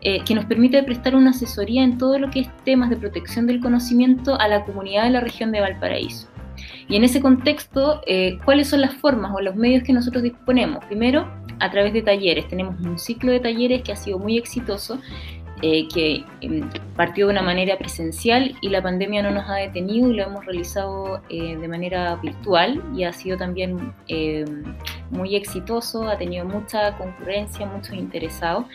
eh, 0.00 0.22
que 0.24 0.34
nos 0.34 0.44
permite 0.44 0.80
prestar 0.84 1.16
una 1.16 1.30
asesoría 1.30 1.82
en 1.82 1.98
todo 1.98 2.18
lo 2.18 2.30
que 2.30 2.40
es 2.40 2.48
temas 2.64 2.88
de 2.88 2.96
protección 2.96 3.48
del 3.48 3.60
conocimiento 3.60 4.38
a 4.38 4.46
la 4.46 4.64
comunidad 4.64 5.04
de 5.04 5.10
la 5.10 5.20
región 5.20 5.50
de 5.50 5.60
Valparaíso. 5.60 6.28
Y 6.88 6.96
en 6.96 7.04
ese 7.04 7.20
contexto, 7.20 8.02
eh, 8.06 8.38
¿cuáles 8.44 8.68
son 8.68 8.80
las 8.80 8.94
formas 8.94 9.32
o 9.34 9.40
los 9.40 9.56
medios 9.56 9.82
que 9.82 9.92
nosotros 9.92 10.22
disponemos? 10.22 10.84
Primero, 10.86 11.28
a 11.60 11.70
través 11.70 11.92
de 11.92 12.02
talleres. 12.02 12.48
Tenemos 12.48 12.80
un 12.80 12.98
ciclo 12.98 13.32
de 13.32 13.40
talleres 13.40 13.82
que 13.82 13.92
ha 13.92 13.96
sido 13.96 14.18
muy 14.18 14.38
exitoso, 14.38 14.98
eh, 15.60 15.88
que 15.92 16.24
em, 16.40 16.68
partió 16.96 17.26
de 17.26 17.32
una 17.32 17.42
manera 17.42 17.76
presencial 17.76 18.54
y 18.60 18.68
la 18.68 18.80
pandemia 18.80 19.22
no 19.22 19.32
nos 19.32 19.48
ha 19.48 19.56
detenido 19.56 20.10
y 20.10 20.14
lo 20.14 20.22
hemos 20.22 20.46
realizado 20.46 21.20
de 21.28 21.68
manera 21.68 22.14
virtual 22.16 22.80
y 22.94 23.02
ha 23.02 23.12
sido 23.12 23.36
también 23.36 23.92
em, 24.06 24.62
muy 25.10 25.34
exitoso, 25.34 26.08
ha 26.08 26.16
tenido 26.16 26.44
mucha 26.44 26.96
concurrencia, 26.96 27.66
muchos 27.66 27.94
interesados 27.94 28.66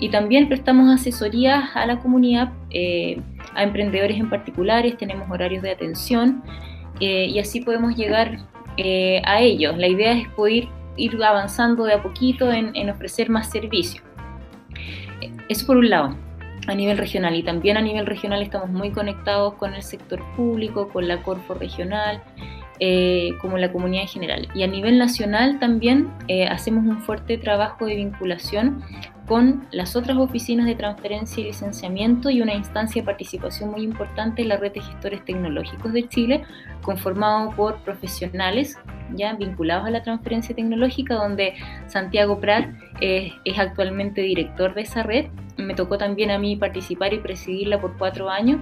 y 0.00 0.10
también 0.10 0.48
prestamos 0.48 0.88
asesorías 0.88 1.74
a 1.74 1.86
la 1.86 1.98
comunidad, 1.98 2.52
eh, 2.70 3.20
a 3.54 3.64
emprendedores 3.64 4.16
en 4.16 4.30
particulares, 4.30 4.96
tenemos 4.96 5.28
horarios 5.30 5.62
de 5.62 5.70
atención 5.72 6.42
eh, 7.00 7.26
y 7.26 7.38
así 7.38 7.60
podemos 7.60 7.96
llegar 7.96 8.38
eh, 8.76 9.22
a 9.24 9.40
ellos. 9.40 9.76
La 9.76 9.88
idea 9.88 10.12
es 10.12 10.28
poder 10.28 10.68
ir 10.96 11.22
avanzando 11.22 11.84
de 11.84 11.94
a 11.94 12.02
poquito 12.02 12.50
en, 12.50 12.90
ofrecer 12.90 13.30
más 13.30 13.50
servicios. 13.50 14.04
Eso 15.48 15.66
por 15.66 15.76
un 15.76 15.88
lado 15.88 16.16
a 16.66 16.74
nivel 16.74 16.98
regional 16.98 17.34
y 17.34 17.42
también 17.42 17.76
a 17.76 17.80
nivel 17.80 18.04
regional 18.04 18.42
estamos 18.42 18.68
muy 18.68 18.90
conectados 18.90 19.54
con 19.54 19.74
el 19.74 19.82
sector 19.82 20.20
público, 20.36 20.88
con 20.88 21.08
la 21.08 21.22
Corfo 21.22 21.54
regional, 21.54 22.22
eh, 22.80 23.30
como 23.40 23.56
la 23.56 23.72
comunidad 23.72 24.02
en 24.02 24.08
general. 24.08 24.48
Y 24.54 24.62
a 24.64 24.66
nivel 24.66 24.98
nacional 24.98 25.58
también 25.58 26.12
hacemos 26.50 26.84
un 26.84 27.00
fuerte 27.02 27.38
trabajo 27.38 27.86
de 27.86 27.94
vinculación 27.94 28.82
con 29.28 29.66
las 29.72 29.94
otras 29.94 30.16
oficinas 30.16 30.66
de 30.66 30.74
transferencia 30.74 31.42
y 31.42 31.48
licenciamiento 31.48 32.30
y 32.30 32.40
una 32.40 32.54
instancia 32.54 33.02
de 33.02 33.06
participación 33.06 33.70
muy 33.70 33.82
importante 33.82 34.40
en 34.40 34.48
la 34.48 34.56
red 34.56 34.72
de 34.72 34.80
gestores 34.80 35.22
tecnológicos 35.26 35.92
de 35.92 36.08
Chile, 36.08 36.42
conformado 36.80 37.50
por 37.50 37.76
profesionales 37.82 38.78
ya 39.14 39.34
vinculados 39.34 39.86
a 39.86 39.90
la 39.90 40.02
transferencia 40.02 40.56
tecnológica, 40.56 41.14
donde 41.14 41.54
Santiago 41.86 42.40
Prat 42.40 42.70
es 43.00 43.58
actualmente 43.58 44.22
director 44.22 44.74
de 44.74 44.82
esa 44.82 45.02
red. 45.02 45.26
Me 45.58 45.74
tocó 45.74 45.98
también 45.98 46.30
a 46.30 46.38
mí 46.38 46.56
participar 46.56 47.12
y 47.12 47.18
presidirla 47.18 47.80
por 47.80 47.98
cuatro 47.98 48.30
años 48.30 48.60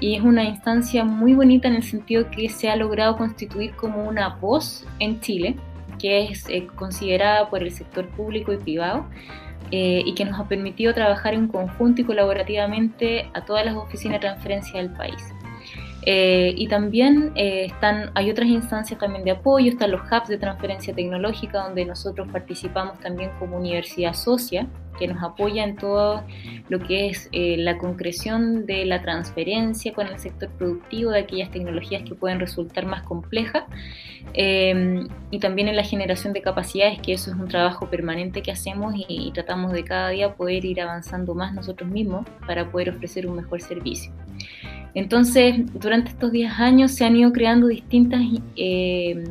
y 0.00 0.16
es 0.16 0.22
una 0.22 0.42
instancia 0.42 1.04
muy 1.04 1.34
bonita 1.34 1.68
en 1.68 1.74
el 1.74 1.82
sentido 1.84 2.28
que 2.30 2.48
se 2.48 2.68
ha 2.68 2.76
logrado 2.76 3.16
constituir 3.16 3.72
como 3.72 4.08
una 4.08 4.30
voz 4.36 4.84
en 4.98 5.20
Chile, 5.20 5.56
que 6.00 6.24
es 6.24 6.48
eh, 6.48 6.66
considerada 6.74 7.50
por 7.50 7.62
el 7.62 7.70
sector 7.70 8.08
público 8.08 8.52
y 8.52 8.56
privado 8.56 9.06
eh, 9.70 10.02
y 10.04 10.14
que 10.14 10.24
nos 10.24 10.38
ha 10.40 10.48
permitido 10.48 10.94
trabajar 10.94 11.34
en 11.34 11.48
conjunto 11.48 12.00
y 12.00 12.04
colaborativamente 12.04 13.30
a 13.34 13.44
todas 13.44 13.64
las 13.64 13.74
oficinas 13.74 14.16
de 14.16 14.28
transferencia 14.28 14.80
del 14.80 14.90
país. 14.90 15.22
Eh, 16.06 16.54
y 16.56 16.68
también 16.68 17.32
eh, 17.34 17.66
están, 17.66 18.10
hay 18.14 18.30
otras 18.30 18.48
instancias 18.48 18.98
también 18.98 19.24
de 19.24 19.32
apoyo, 19.32 19.70
están 19.70 19.90
los 19.90 20.00
hubs 20.00 20.28
de 20.28 20.38
transferencia 20.38 20.94
tecnológica 20.94 21.64
donde 21.64 21.84
nosotros 21.84 22.28
participamos 22.32 22.98
también 23.00 23.30
como 23.38 23.58
universidad 23.58 24.14
socia, 24.14 24.66
que 24.98 25.06
nos 25.06 25.22
apoya 25.22 25.64
en 25.64 25.76
todo 25.76 26.24
lo 26.68 26.80
que 26.80 27.08
es 27.08 27.28
la 27.32 27.78
concreción 27.78 28.66
de 28.66 28.84
la 28.84 29.00
transferencia 29.00 29.92
con 29.92 30.08
el 30.08 30.18
sector 30.18 30.48
productivo 30.58 31.12
de 31.12 31.20
aquellas 31.20 31.52
tecnologías 31.52 32.02
que 32.02 32.16
pueden 32.16 32.40
resultar 32.40 32.84
más 32.84 33.02
complejas 33.02 33.64
Em, 34.34 35.08
y 35.30 35.38
también 35.40 35.68
en 35.68 35.76
la 35.76 35.84
generación 35.84 36.32
de 36.32 36.40
capacidades, 36.40 37.00
que 37.00 37.12
eso 37.12 37.30
es 37.30 37.36
un 37.36 37.48
trabajo 37.48 37.88
permanente 37.90 38.42
que 38.42 38.50
hacemos 38.50 38.94
y, 38.96 39.30
tratamos 39.32 39.72
de 39.72 39.84
cada 39.84 40.08
día 40.08 40.34
poder 40.34 40.64
ir 40.64 40.80
avanzando 40.80 41.34
más 41.34 41.54
nosotros 41.54 41.90
mismos 41.90 42.26
para 42.46 42.70
poder 42.70 42.90
ofrecer 42.90 43.26
un 43.26 43.36
mejor 43.36 43.60
servicio. 43.60 44.12
Entonces, 44.94 45.56
durante 45.74 46.10
estos 46.10 46.32
10 46.32 46.52
años 46.58 46.92
se 46.92 47.04
han 47.04 47.14
ido 47.16 47.32
creando 47.32 47.66
distintas 47.66 48.22
eh, 48.56 49.22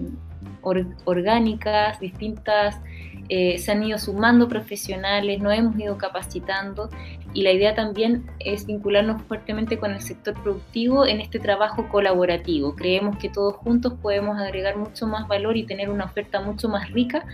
orgánicas, 1.05 1.99
distintas 1.99 2.79
eh, 3.29 3.57
se 3.57 3.71
han 3.71 3.83
ido 3.83 3.97
sumando 3.97 4.47
profesionales, 4.47 5.39
nos 5.41 5.53
hemos 5.53 5.77
ido 5.79 5.97
capacitando 5.97 6.89
y 7.33 7.43
la 7.43 7.51
idea 7.51 7.75
también 7.75 8.25
es 8.39 8.65
vincularnos 8.65 9.21
fuertemente 9.23 9.77
con 9.77 9.91
el 9.91 10.01
sector 10.01 10.33
productivo 10.41 11.05
en 11.05 11.21
este 11.21 11.39
trabajo 11.39 11.87
colaborativo. 11.89 12.75
Creemos 12.75 13.17
que 13.17 13.29
todos 13.29 13.55
juntos 13.55 13.93
podemos 14.01 14.39
agregar 14.39 14.77
mucho 14.77 15.07
más 15.07 15.27
valor 15.27 15.57
y 15.57 15.63
tener 15.63 15.89
una 15.89 16.05
oferta 16.05 16.41
mucho 16.41 16.69
más 16.69 16.89
rica 16.91 17.25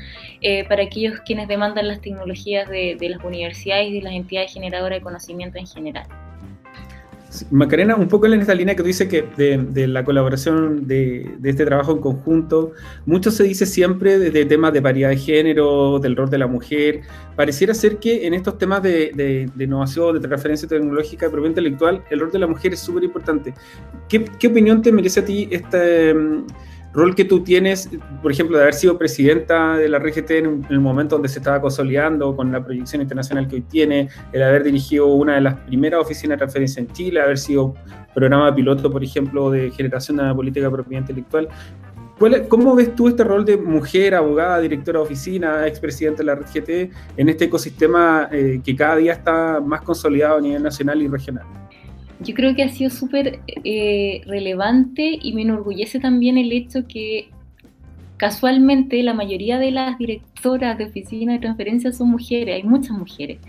eh, 0.42 0.66
para 0.68 0.84
aquellos 0.84 1.20
quienes 1.22 1.48
demandan 1.48 1.88
las 1.88 2.02
tecnologías 2.02 2.70
de, 2.70 2.98
de 3.00 3.10
las 3.10 3.24
universidades 3.24 3.90
y 3.90 3.94
de 3.94 4.02
las 4.02 4.14
entidades 4.14 4.54
generadoras 4.54 5.00
de 5.00 5.04
conocimiento 5.04 5.58
en 5.58 5.68
general. 5.68 6.08
Macarena, 7.52 7.96
un 7.96 8.08
poco 8.08 8.28
en 8.28 8.34
esta 8.34 8.54
línea 8.54 8.76
que 8.76 8.84
tú 8.84 8.88
dices 8.88 9.08
que 9.08 9.24
de, 9.38 9.88
la 9.88 10.04
colaboración 10.04 10.88
de, 10.88 11.36
este 11.44 11.66
trabajo 11.66 11.92
en 11.92 12.00
conjunto, 12.00 12.72
mucho 13.06 13.32
se 13.32 13.44
dice 13.44 13.66
siempre 13.66 14.20
de, 14.20 14.46
temas 14.46 14.74
de 14.74 14.82
paridad 14.82 15.10
de 15.10 15.18
género, 15.18 16.00
del 16.00 16.16
rol 16.16 16.30
de 16.30 16.38
la 16.38 16.48
mujer. 16.48 17.02
Pareciera 17.36 17.74
ser 17.74 17.98
que 17.98 18.28
en 18.28 18.34
estos 18.34 18.58
temas 18.58 18.84
de, 18.84 19.50
innovación, 19.58 20.20
de 20.20 20.28
transferencia 20.28 20.68
tecnológica, 20.68 21.26
de 21.26 21.32
propiedad 21.32 21.52
intelectual, 21.52 22.04
el 22.10 22.20
rol 22.20 22.32
de 22.32 22.40
la 22.40 22.48
mujer 22.48 22.74
es 22.74 22.80
súper 22.80 23.04
importante. 23.04 23.54
¿Qué, 24.08 24.26
¿Qué, 24.40 24.48
opinión 24.48 24.82
te 24.82 24.92
merece 24.92 25.22
a 25.22 25.26
ti 25.26 25.48
esta 25.52 25.80
rol 26.94 27.16
que 27.16 27.26
tú 27.26 27.44
tienes, 27.44 27.90
por 28.22 28.32
ejemplo, 28.32 28.58
de 28.58 28.64
haber 28.64 28.76
sido 28.76 28.98
presidenta 28.98 29.78
de 29.78 29.90
la 29.90 30.00
RGT 30.00 30.32
en, 30.32 30.66
el 30.70 30.80
momento 30.80 31.16
donde 31.16 31.28
se 31.28 31.40
estaba 31.40 31.60
consolidando 31.60 32.36
con 32.36 32.52
la 32.52 32.64
proyección 32.64 33.02
internacional 33.02 33.48
que 33.48 33.56
hoy 33.56 33.62
tiene, 33.62 34.10
el 34.32 34.44
haber 34.44 34.64
dirigido 34.64 35.08
una 35.08 35.36
de 35.36 35.42
las 35.42 35.56
primeras 35.56 36.02
oficinas 36.02 36.36
de 36.36 36.38
transferencia 36.38 36.80
en 36.82 36.88
Chile, 36.94 37.20
haber 37.20 37.38
sido 37.38 37.74
programa 38.14 38.54
piloto, 38.54 38.92
por 38.92 39.04
ejemplo, 39.04 39.50
de 39.50 39.72
generación 39.72 40.18
de 40.18 40.24
la 40.24 40.36
política 40.36 40.68
de 40.68 40.72
propiedad 40.72 41.02
intelectual. 41.02 41.50
¿Cómo 42.48 42.76
ves 42.76 42.96
tú 42.96 43.10
este 43.10 43.24
rol 43.24 43.44
de 43.44 43.58
mujer, 43.58 44.16
abogada, 44.16 44.60
directora 44.60 45.00
de 45.00 45.06
oficina, 45.06 45.68
expresidenta 45.68 46.20
de 46.20 46.26
la 46.26 46.36
RGT 46.36 46.70
en 47.18 47.28
este 47.30 47.46
ecosistema 47.46 48.30
eh, 48.32 48.62
que 48.64 48.76
cada 48.76 48.98
día 48.98 49.14
está 49.14 49.60
más 49.60 49.82
consolidado 49.82 50.38
a 50.38 50.42
nivel 50.42 50.64
nacional 50.64 51.02
y 51.02 51.08
regional? 51.08 51.63
Yo 52.24 52.34
creo 52.34 52.56
que 52.56 52.64
ha 52.64 52.70
sido 52.70 52.90
súper 52.90 53.40
eh, 53.64 54.22
relevante 54.26 55.20
y 55.22 55.34
me 55.34 55.44
enorgullece 55.44 56.00
también 56.00 56.38
el 56.38 56.52
hecho 56.52 56.88
que 56.88 57.30
casualmente 58.18 59.02
la 59.04 59.14
mayoría 59.14 59.60
de 59.60 59.72
las 59.72 59.98
directoras 59.98 60.78
de 60.78 60.86
oficina 60.86 61.34
de 61.34 61.40
transferencia 61.40 61.92
son 61.92 62.10
mujeres, 62.10 62.56
hay 62.56 62.64
muchas 62.64 62.98
mujeres. 62.98 63.40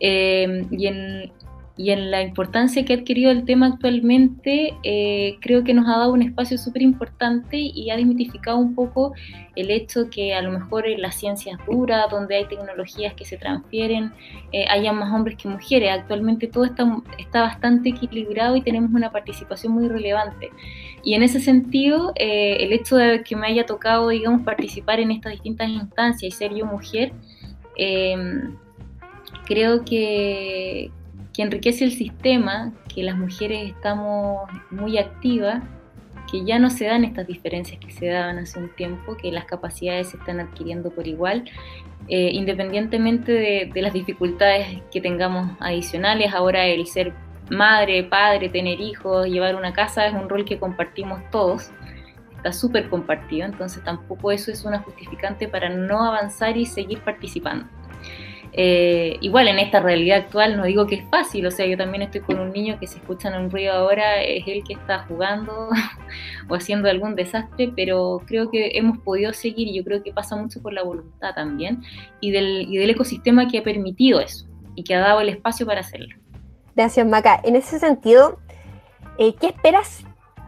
Eh, 0.00 0.66
y 0.70 0.86
en, 0.86 1.32
y 1.78 1.90
en 1.90 2.10
la 2.10 2.22
importancia 2.22 2.84
que 2.84 2.94
ha 2.94 2.96
adquirido 2.96 3.30
el 3.30 3.44
tema 3.44 3.66
actualmente, 3.66 4.74
eh, 4.82 5.36
creo 5.40 5.62
que 5.62 5.74
nos 5.74 5.86
ha 5.86 5.98
dado 5.98 6.12
un 6.14 6.22
espacio 6.22 6.56
súper 6.56 6.80
importante 6.80 7.58
y 7.58 7.90
ha 7.90 7.96
desmitificado 7.96 8.56
un 8.56 8.74
poco 8.74 9.12
el 9.56 9.70
hecho 9.70 10.08
que 10.08 10.34
a 10.34 10.40
lo 10.40 10.52
mejor 10.52 10.86
en 10.86 11.02
las 11.02 11.16
ciencias 11.16 11.58
duras, 11.66 12.06
donde 12.10 12.36
hay 12.36 12.46
tecnologías 12.46 13.12
que 13.12 13.26
se 13.26 13.36
transfieren, 13.36 14.12
eh, 14.52 14.64
haya 14.70 14.90
más 14.92 15.12
hombres 15.12 15.36
que 15.36 15.48
mujeres. 15.48 15.90
Actualmente 15.90 16.46
todo 16.46 16.64
está, 16.64 16.86
está 17.18 17.42
bastante 17.42 17.90
equilibrado 17.90 18.56
y 18.56 18.62
tenemos 18.62 18.90
una 18.92 19.12
participación 19.12 19.74
muy 19.74 19.86
relevante. 19.86 20.48
Y 21.04 21.12
en 21.12 21.22
ese 21.22 21.40
sentido, 21.40 22.12
eh, 22.14 22.56
el 22.60 22.72
hecho 22.72 22.96
de 22.96 23.22
que 23.22 23.36
me 23.36 23.48
haya 23.48 23.66
tocado, 23.66 24.08
digamos, 24.08 24.42
participar 24.46 24.98
en 25.00 25.10
estas 25.10 25.32
distintas 25.32 25.68
instancias 25.68 26.22
y 26.22 26.36
ser 26.36 26.54
yo 26.54 26.64
mujer, 26.64 27.12
creo 29.46 29.84
que, 29.84 30.90
que 31.36 31.42
enriquece 31.42 31.84
el 31.84 31.92
sistema, 31.92 32.72
que 32.92 33.02
las 33.02 33.18
mujeres 33.18 33.68
estamos 33.68 34.48
muy 34.70 34.96
activas, 34.96 35.62
que 36.30 36.46
ya 36.46 36.58
no 36.58 36.70
se 36.70 36.86
dan 36.86 37.04
estas 37.04 37.26
diferencias 37.26 37.78
que 37.78 37.92
se 37.92 38.06
daban 38.06 38.38
hace 38.38 38.58
un 38.58 38.74
tiempo, 38.74 39.18
que 39.18 39.30
las 39.30 39.44
capacidades 39.44 40.08
se 40.08 40.16
están 40.16 40.40
adquiriendo 40.40 40.90
por 40.90 41.06
igual, 41.06 41.44
eh, 42.08 42.30
independientemente 42.32 43.32
de, 43.72 43.82
las 43.82 43.92
dificultades 43.92 44.80
que 44.90 45.02
tengamos 45.02 45.50
adicionales. 45.60 46.32
Ahora 46.32 46.64
el 46.64 46.86
ser 46.86 47.12
madre, 47.50 48.02
padre, 48.04 48.48
tener 48.48 48.80
hijos, 48.80 49.26
llevar 49.26 49.56
una 49.56 49.74
casa 49.74 50.06
es 50.06 50.14
un 50.14 50.30
rol 50.30 50.46
que 50.46 50.58
compartimos 50.58 51.20
todos, 51.30 51.70
está 52.34 52.50
súper 52.50 52.88
compartido, 52.88 53.44
entonces 53.44 53.84
tampoco 53.84 54.32
eso 54.32 54.50
es 54.50 54.64
una 54.64 54.78
justificante 54.78 55.48
para 55.48 55.68
no 55.68 56.02
avanzar 56.02 56.56
y 56.56 56.64
seguir 56.64 57.00
participando. 57.00 57.66
Eh, 58.58 59.18
igual 59.20 59.48
en 59.48 59.58
esta 59.58 59.80
realidad 59.80 60.16
actual 60.20 60.56
no 60.56 60.64
digo 60.64 60.86
que 60.86 60.94
es 60.94 61.04
fácil, 61.10 61.46
o 61.46 61.50
sea, 61.50 61.66
yo 61.66 61.76
también 61.76 62.02
estoy 62.02 62.22
con 62.22 62.40
un 62.40 62.52
niño 62.52 62.78
que 62.80 62.86
si 62.86 62.96
escuchan 62.96 63.38
un 63.38 63.50
ruido 63.50 63.74
ahora 63.74 64.22
es 64.22 64.44
él 64.48 64.64
que 64.66 64.72
está 64.72 65.00
jugando 65.00 65.68
o 66.48 66.54
haciendo 66.54 66.88
algún 66.88 67.14
desastre, 67.14 67.70
pero 67.76 68.22
creo 68.26 68.50
que 68.50 68.70
hemos 68.78 68.96
podido 68.98 69.34
seguir 69.34 69.68
y 69.68 69.76
yo 69.76 69.84
creo 69.84 70.02
que 70.02 70.10
pasa 70.10 70.36
mucho 70.36 70.62
por 70.62 70.72
la 70.72 70.82
voluntad 70.82 71.34
también 71.34 71.82
y 72.20 72.30
del, 72.30 72.62
y 72.62 72.78
del 72.78 72.88
ecosistema 72.88 73.46
que 73.46 73.58
ha 73.58 73.62
permitido 73.62 74.20
eso 74.20 74.46
y 74.74 74.84
que 74.84 74.94
ha 74.94 75.00
dado 75.00 75.20
el 75.20 75.28
espacio 75.28 75.66
para 75.66 75.80
hacerlo. 75.80 76.16
Gracias, 76.74 77.06
Maca. 77.06 77.38
En 77.44 77.56
ese 77.56 77.78
sentido, 77.78 78.38
eh, 79.18 79.34
¿qué 79.38 79.48
esperas 79.48 80.05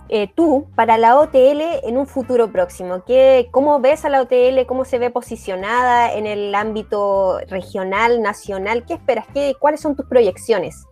eh, 0.09 0.29
tú 0.35 0.67
para 0.75 0.99
la 0.99 1.19
OTL 1.19 1.61
en 1.85 1.99
un 1.99 2.07
futuro 2.07 2.51
próximo? 2.51 3.05
¿Qué, 3.07 3.49
¿Cómo 3.51 3.81
ves 3.81 4.05
a 4.05 4.09
la 4.09 4.23
OTL? 4.23 4.67
¿Cómo 4.67 4.85
se 4.85 4.99
ve 4.99 5.11
posicionada 5.11 6.13
en 6.15 6.27
el 6.27 6.55
ámbito 6.55 7.39
regional, 7.49 8.23
nacional? 8.23 8.85
¿Qué 8.87 8.95
esperas? 8.95 9.27
¿Qué, 9.35 9.55
¿Cuáles 9.59 9.81
son 9.81 9.97
tus 9.97 10.07
proyecciones? 10.07 10.87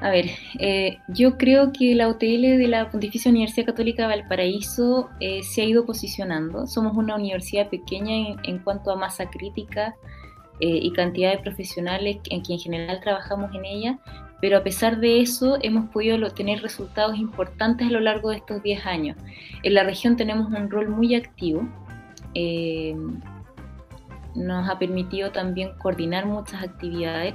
A 0.00 0.10
ver, 0.10 0.26
eh, 0.60 0.98
yo 1.08 1.36
creo 1.38 1.72
que 1.72 1.94
la 1.94 2.08
OTL 2.08 2.58
de 2.58 2.68
la 2.68 2.88
Pontificia 2.90 3.30
Universidad 3.30 3.66
Católica 3.66 4.06
Valparaíso 4.06 5.08
eh, 5.18 5.42
se 5.42 5.62
ha 5.62 5.64
ido 5.64 5.84
posicionando. 5.84 6.66
Somos 6.66 6.96
una 6.96 7.16
universidad 7.16 7.68
pequeña 7.68 8.36
en, 8.44 8.58
cuanto 8.60 8.92
a 8.92 8.96
masa 8.96 9.28
crítica 9.28 9.96
y 10.60 10.90
cantidad 10.92 11.30
de 11.30 11.38
profesionales 11.38 12.16
en 12.30 12.42
que 12.42 12.54
en 12.54 12.58
general 12.58 12.98
trabajamos 13.00 13.54
en 13.54 13.64
ella, 13.64 14.00
pero 14.40 14.58
a 14.58 14.62
pesar 14.62 15.00
de 15.00 15.20
eso 15.20 15.58
hemos 15.62 15.90
podido 15.90 16.30
tener 16.30 16.62
resultados 16.62 17.16
importantes 17.16 17.88
a 17.88 17.90
lo 17.90 18.00
largo 18.00 18.30
de 18.30 18.36
estos 18.36 18.62
10 18.62 18.86
años. 18.86 19.16
En 19.62 19.74
la 19.74 19.82
región 19.82 20.16
tenemos 20.16 20.48
un 20.48 20.70
rol 20.70 20.88
muy 20.88 21.14
activo, 21.14 21.68
eh, 22.34 22.94
nos 24.34 24.68
ha 24.68 24.78
permitido 24.78 25.32
también 25.32 25.70
coordinar 25.78 26.26
muchas 26.26 26.62
actividades 26.62 27.34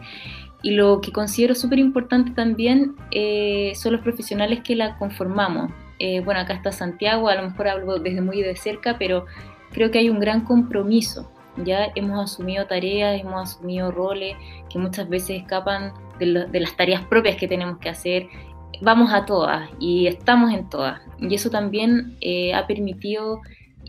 y 0.62 0.72
lo 0.72 1.02
que 1.02 1.12
considero 1.12 1.56
súper 1.56 1.80
importante 1.80 2.32
también 2.32 2.96
eh, 3.12 3.74
son 3.76 3.94
los 3.94 4.02
profesionales 4.02 4.62
que 4.64 4.76
la 4.76 4.98
conformamos. 4.98 5.72
Eh, 6.00 6.22
bueno, 6.22 6.40
acá 6.40 6.54
está 6.54 6.72
Santiago, 6.72 7.28
a 7.28 7.36
lo 7.36 7.44
mejor 7.44 7.68
hablo 7.68 8.00
desde 8.00 8.22
muy 8.22 8.42
de 8.42 8.56
cerca, 8.56 8.98
pero 8.98 9.26
creo 9.72 9.92
que 9.92 10.00
hay 10.00 10.10
un 10.10 10.20
gran 10.20 10.46
compromiso. 10.46 11.30
Ya 11.58 11.92
hemos 11.96 12.32
asumido 12.32 12.66
tareas, 12.66 13.20
hemos 13.20 13.50
asumido 13.50 13.92
roles 13.92 14.36
que 14.70 14.80
muchas 14.80 15.08
veces 15.08 15.42
escapan 15.42 15.94
de, 16.20 16.26
las 16.60 16.76
tareas 16.76 17.06
propias 17.06 17.36
que 17.36 17.48
tenemos 17.48 17.78
que 17.78 17.90
hacer, 17.90 18.28
vamos 18.82 19.14
a 19.14 19.26
todas 19.26 19.70
y 19.80 20.08
estamos 20.08 20.54
en 20.54 20.70
todas. 20.70 21.02
Y 21.20 21.34
eso 21.34 21.50
también 21.50 22.16
eh, 22.22 22.54
ha 22.54 22.66
permitido 22.68 23.42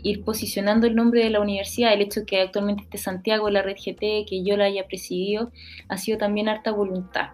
ir 0.03 0.23
posicionando 0.23 0.85
el 0.87 0.95
nombre 0.95 1.23
de 1.23 1.29
la 1.29 1.41
universidad, 1.41 1.93
el 1.93 2.01
hecho 2.01 2.21
de 2.21 2.25
que 2.25 2.41
actualmente 2.41 2.83
esté 2.83 2.97
Santiago, 2.97 3.49
la 3.49 3.61
red 3.61 3.75
GT, 3.75 4.25
que 4.27 4.43
yo 4.43 4.55
la 4.57 4.65
haya 4.65 4.87
presidido, 4.87 5.51
ha 5.89 5.97
sido 5.97 6.17
también 6.17 6.47
harta 6.47 6.71
voluntad. 6.71 7.29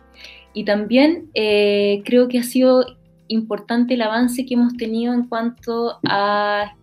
Y 0.53 0.63
también 0.63 1.29
eh, 1.33 2.01
creo 2.05 2.27
que 2.27 2.39
ha 2.39 2.43
sido 2.43 2.85
importante 3.27 3.93
el 3.93 4.01
avance 4.01 4.45
que 4.45 4.53
hemos 4.53 4.75
tenido 4.75 5.13
en 5.13 5.27
cuanto 5.27 5.99
a 6.07 6.75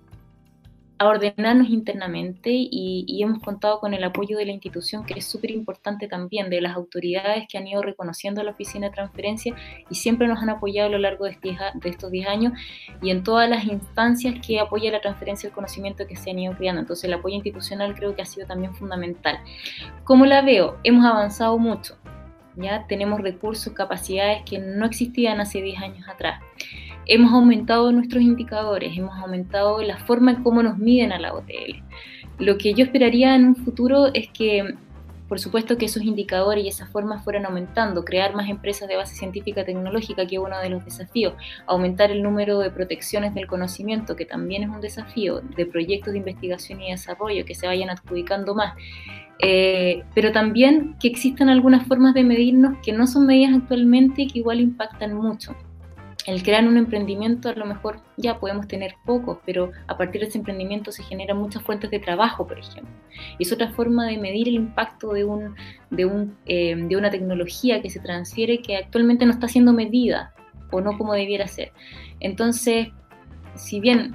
a 0.99 1.07
ordenarnos 1.07 1.69
internamente 1.71 2.51
y, 2.53 3.23
hemos 3.23 3.41
contado 3.41 3.81
con 3.81 3.95
el 3.95 4.05
apoyo 4.05 4.37
de 4.39 4.47
la 4.47 4.53
institución, 4.53 5.05
que 5.05 5.15
es 5.15 5.25
súper 5.25 5.51
importante 5.51 6.09
también, 6.09 6.51
de 6.51 6.61
las 6.61 6.77
autoridades 6.77 7.47
que 7.49 7.59
han 7.59 7.67
ido 7.67 7.83
reconociendo 7.83 8.43
la 8.43 8.53
oficina 8.53 8.89
de 8.89 8.95
transferencia 8.95 9.55
y 9.89 9.95
siempre 9.95 10.27
nos 10.29 10.43
han 10.43 10.51
apoyado 10.51 10.89
a 10.89 10.93
lo 10.93 10.99
largo 10.99 11.25
de, 11.25 11.37
estos 11.85 12.11
10 12.11 12.29
años 12.29 12.53
y 13.03 13.11
en 13.11 13.23
todas 13.23 13.49
las 13.49 13.65
instancias 13.65 14.35
que 14.45 14.61
apoya 14.61 14.91
la 14.91 15.01
transferencia 15.01 15.49
del 15.49 15.55
conocimiento 15.55 16.07
que 16.07 16.17
se 16.17 16.31
han 16.31 16.39
ido 16.39 16.55
creando. 16.55 16.81
Entonces 16.81 17.05
el 17.05 17.15
apoyo 17.15 17.35
institucional 17.37 17.95
creo 17.95 18.15
que 18.15 18.23
ha 18.23 18.27
sido 18.27 18.47
también 18.47 18.75
fundamental. 18.75 19.39
¿Cómo 20.05 20.27
la 20.27 20.43
veo? 20.43 20.79
Hemos 20.85 21.05
avanzado 21.05 21.59
mucho. 21.59 21.97
Ya 22.57 22.87
tenemos 22.89 23.21
recursos, 23.21 23.73
capacidades 23.73 24.43
que 24.45 24.59
no 24.59 24.87
existían 24.87 25.41
hace 25.41 25.63
10 25.63 25.81
años 25.81 26.09
atrás 26.09 26.41
hemos 27.09 27.33
aumentado 27.33 27.91
nuestros 27.91 28.23
indicadores, 28.23 28.97
hemos 28.97 29.19
aumentado 29.19 29.83
la 29.83 29.97
forma 29.97 30.33
en 30.33 30.43
cómo 30.43 30.63
nos 30.63 30.79
miden 30.79 31.11
a 31.11 31.19
la 31.19 31.33
OTL. 31.33 31.83
Lo 32.39 32.59
que 32.59 32.75
yo 32.75 32.85
esperaría 32.85 33.35
en 33.35 33.47
un 33.47 33.57
futuro 33.57 34.09
es 34.13 34.29
que, 34.29 34.75
por 35.27 35.41
supuesto, 35.41 35.79
que 35.79 35.87
esos 35.87 36.05
indicadores 36.05 36.65
y 36.65 36.69
esas 36.69 36.91
formas 36.91 37.25
fueran 37.25 37.47
aumentando, 37.47 38.05
crear 38.05 38.35
más 38.35 38.49
empresas 38.49 38.89
de 38.89 38.97
base 38.97 39.17
científica 39.17 39.65
tecnológica, 39.65 40.27
que 40.27 40.37
es 40.37 40.41
uno 40.41 40.61
de 40.61 40.69
los 40.69 40.85
desafíos, 40.85 41.33
aumentar 41.67 42.11
el 42.11 42.23
número 42.23 42.59
de 42.59 42.71
protecciones 42.71 43.35
del 43.35 43.47
conocimiento, 43.47 44.15
que 44.15 44.27
también 44.27 44.63
es 44.63 44.69
un 44.69 44.81
desafío, 44.81 45.41
de 45.41 45.67
proyectos 45.67 46.13
de 46.13 46.19
investigación 46.19 46.83
y 46.83 46.91
desarrollo 46.91 47.45
que 47.47 47.55
se 47.55 47.67
vayan 47.67 47.91
adjudicando 47.91 48.55
más. 48.55 48.75
Eh, 49.41 50.03
pero 50.15 50.31
también 50.33 50.97
que 51.01 51.09
existan 51.09 51.49
algunas 51.49 51.87
formas 51.87 52.13
de 52.13 52.25
medirnos 52.25 52.77
que 52.83 52.93
no 52.93 53.07
son 53.07 53.27
medidas 53.27 53.55
actualmente 53.55 54.23
y 54.23 54.27
que 54.27 54.41
igual 54.41 54.61
impactan 54.61 55.15
mucho 55.15 55.57
el 56.27 56.43
crear 56.43 56.67
un 56.67 56.77
emprendimiento 56.77 57.49
a 57.49 57.55
lo 57.55 57.65
mejor 57.65 58.01
ya 58.17 58.39
podemos 58.39 58.69
tener 58.69 58.95
pocos, 59.05 59.39
pero 59.47 59.73
a 59.87 59.97
partir 59.97 60.21
de 60.21 60.29
ese 60.29 60.39
emprendimiento 60.39 60.93
se 60.93 61.03
generan 61.03 61.39
muchas 61.39 61.63
fuentes 61.63 61.91
de 61.91 61.99
trabajo, 62.01 62.47
por 62.47 62.59
ejemplo. 62.59 62.93
Y 63.39 63.45
es 63.45 63.53
otra 63.53 63.71
forma 63.71 64.07
de 64.07 64.19
medir 64.19 64.49
el 64.49 64.55
impacto 64.55 65.13
de, 65.13 65.25
un, 65.25 65.55
de, 65.91 66.05
un, 66.05 66.37
eh, 66.47 66.77
de 66.77 66.97
una 66.97 67.11
tecnología 67.11 67.81
que 67.81 67.91
se 67.91 68.01
transfiere 68.01 68.61
que 68.61 68.77
actualmente 68.77 69.25
no 69.25 69.33
está 69.33 69.49
siendo 69.49 69.73
medida 69.73 70.35
o 70.71 70.81
no 70.81 70.99
como 70.99 71.15
debiera 71.15 71.47
ser. 71.47 71.73
Entonces, 72.21 72.89
si 73.55 73.81
bien 73.81 74.15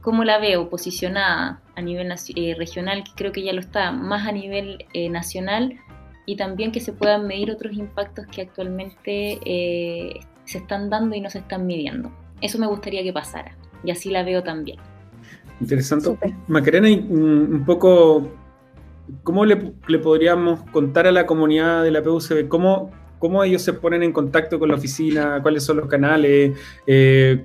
como 0.00 0.24
la 0.24 0.38
veo 0.38 0.68
posicionada 0.68 1.62
a 1.76 1.80
nivel 1.80 2.12
eh, 2.34 2.54
regional, 2.58 3.04
que 3.04 3.12
creo 3.14 3.32
que 3.32 3.42
ya 3.42 3.52
lo 3.52 3.60
está, 3.60 3.92
más 3.92 4.26
a 4.26 4.32
nivel 4.32 4.84
eh, 4.92 5.08
nacional, 5.08 5.78
y 6.26 6.36
también 6.36 6.72
que 6.72 6.80
se 6.80 6.92
puedan 6.92 7.26
medir 7.26 7.50
otros 7.50 7.72
impactos 7.72 8.26
que 8.26 8.42
actualmente 8.42 9.38
eh, 9.44 10.20
se 10.52 10.58
están 10.58 10.90
dando 10.90 11.16
y 11.16 11.20
no 11.20 11.30
se 11.30 11.38
están 11.38 11.66
midiendo. 11.66 12.12
Eso 12.40 12.58
me 12.58 12.66
gustaría 12.66 13.02
que 13.02 13.12
pasara 13.12 13.56
y 13.84 13.90
así 13.90 14.10
la 14.10 14.22
veo 14.22 14.42
también. 14.42 14.78
Interesante. 15.60 16.16
Macarena, 16.48 16.88
un 16.88 17.62
poco, 17.64 18.28
¿cómo 19.22 19.44
le, 19.44 19.56
podríamos 19.56 20.62
contar 20.70 21.06
a 21.06 21.12
la 21.12 21.26
comunidad 21.26 21.84
de 21.84 21.90
la 21.90 22.02
PUCB 22.02 22.48
cómo, 22.48 22.90
cómo 23.18 23.44
ellos 23.44 23.62
se 23.62 23.72
ponen 23.72 24.02
en 24.02 24.12
contacto 24.12 24.58
con 24.58 24.68
la 24.68 24.74
oficina, 24.74 25.40
cuáles 25.40 25.64
son 25.64 25.78
los 25.78 25.88
canales? 25.88 26.58
Eh, 26.86 27.44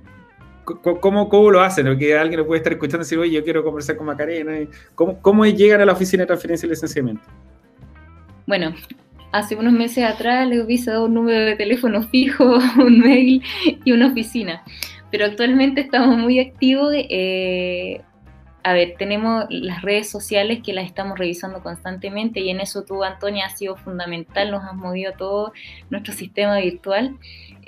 ¿Cómo, 0.66 1.30
¿Cómo, 1.30 1.52
lo 1.52 1.62
hacen? 1.62 1.86
Porque 1.86 2.18
alguien 2.18 2.42
lo 2.42 2.46
puede 2.46 2.58
estar 2.58 2.74
escuchando 2.74 3.04
y 3.04 3.06
decir, 3.06 3.20
oye, 3.20 3.32
yo 3.32 3.44
quiero 3.44 3.64
conversar 3.64 3.96
con 3.96 4.08
Macarena. 4.08 4.68
¿Cómo, 4.96 5.22
¿Cómo 5.22 5.46
llegan 5.46 5.80
a 5.80 5.86
la 5.86 5.94
oficina 5.94 6.24
de 6.24 6.28
transferencia 6.28 6.68
y 6.68 6.70
licenciamiento? 6.72 7.24
Bueno, 8.46 8.74
hace 9.32 9.56
unos 9.56 9.74
meses 9.74 10.04
atrás 10.04 10.48
le 10.48 10.62
hubiese 10.62 10.92
dado 10.92 11.06
un 11.06 11.14
número 11.14 11.46
de 11.46 11.56
teléfono 11.56 12.04
fijo, 12.10 12.60
un 12.78 13.00
mail 13.00 13.42
y 13.84 13.92
una 13.92 14.08
oficina. 14.08 14.64
Pero 15.12 15.26
actualmente 15.26 15.82
estamos 15.82 16.18
muy 16.18 16.40
activos. 16.40 16.94
Eh, 16.94 18.02
a 18.64 18.74
ver, 18.74 18.96
tenemos 18.98 19.46
las 19.50 19.82
redes 19.82 20.10
sociales 20.10 20.60
que 20.62 20.74
las 20.74 20.86
estamos 20.86 21.18
revisando 21.18 21.64
constantemente 21.64 22.42
y 22.42 22.50
en 22.50 22.60
eso 22.60 22.84
tú, 22.84 23.02
Antonia, 23.04 23.46
has 23.46 23.58
sido 23.58 23.78
fundamental, 23.78 24.52
nos 24.52 24.64
has 24.66 24.76
movido 24.76 25.14
todo 25.18 25.54
nuestro 25.90 26.14
sistema 26.14 26.60
virtual 26.60 27.18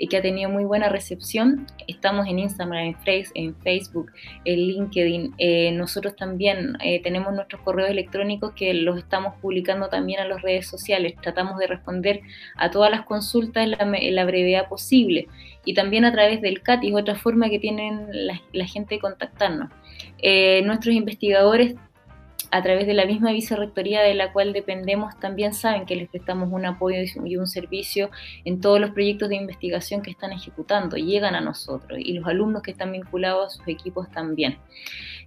que 0.08 0.16
ha 0.16 0.22
tenido 0.22 0.48
muy 0.48 0.64
buena 0.64 0.88
recepción. 0.88 1.66
Estamos 1.86 2.26
en 2.26 2.38
Instagram, 2.38 2.94
en, 3.34 3.54
Facebook, 3.56 4.10
en 4.44 4.58
LinkedIn. 4.58 5.34
Eh, 5.38 5.72
nosotros 5.72 6.16
también 6.16 6.76
eh, 6.82 7.02
tenemos 7.02 7.34
nuestros 7.34 7.60
correos 7.62 7.90
electrónicos 7.90 8.52
que 8.54 8.72
los 8.74 8.98
estamos 8.98 9.34
publicando 9.40 9.88
también 9.88 10.20
a 10.20 10.24
las 10.26 10.42
redes 10.42 10.66
sociales. 10.66 11.14
Tratamos 11.20 11.58
de 11.58 11.66
responder 11.66 12.22
a 12.56 12.70
todas 12.70 12.90
las 12.90 13.02
consultas 13.02 13.64
en 13.64 14.14
la, 14.14 14.24
brevedad 14.24 14.68
posible. 14.68 15.28
Y 15.64 15.74
también 15.74 16.04
a 16.04 16.12
través 16.12 16.40
del 16.40 16.62
CAT, 16.62 16.84
es 16.84 16.94
otra 16.94 17.14
forma 17.14 17.50
que 17.50 17.58
tienen 17.58 18.06
la, 18.10 18.66
gente 18.66 18.94
de 18.94 19.00
contactarnos. 19.00 19.70
Eh, 20.22 20.62
nuestros 20.64 20.94
investigadores 20.94 21.74
a 22.50 22.62
través 22.62 22.86
de 22.86 22.94
la 22.94 23.06
misma 23.06 23.32
vicerrectoría 23.32 24.02
de 24.02 24.14
la 24.14 24.32
cual 24.32 24.52
dependemos, 24.52 25.18
también 25.20 25.54
saben 25.54 25.86
que 25.86 25.96
les 25.96 26.08
prestamos 26.08 26.48
un 26.50 26.66
apoyo 26.66 26.98
y 27.24 27.36
un 27.36 27.46
servicio 27.46 28.10
en 28.44 28.60
todos 28.60 28.80
los 28.80 28.90
proyectos 28.90 29.28
de 29.28 29.36
investigación 29.36 30.02
que 30.02 30.10
están 30.10 30.32
ejecutando, 30.32 30.96
llegan 30.96 31.34
a 31.34 31.40
nosotros 31.40 31.98
y 32.02 32.12
los 32.14 32.26
alumnos 32.26 32.62
que 32.62 32.72
están 32.72 32.92
vinculados 32.92 33.46
a 33.46 33.56
sus 33.56 33.68
equipos 33.68 34.10
también. 34.10 34.58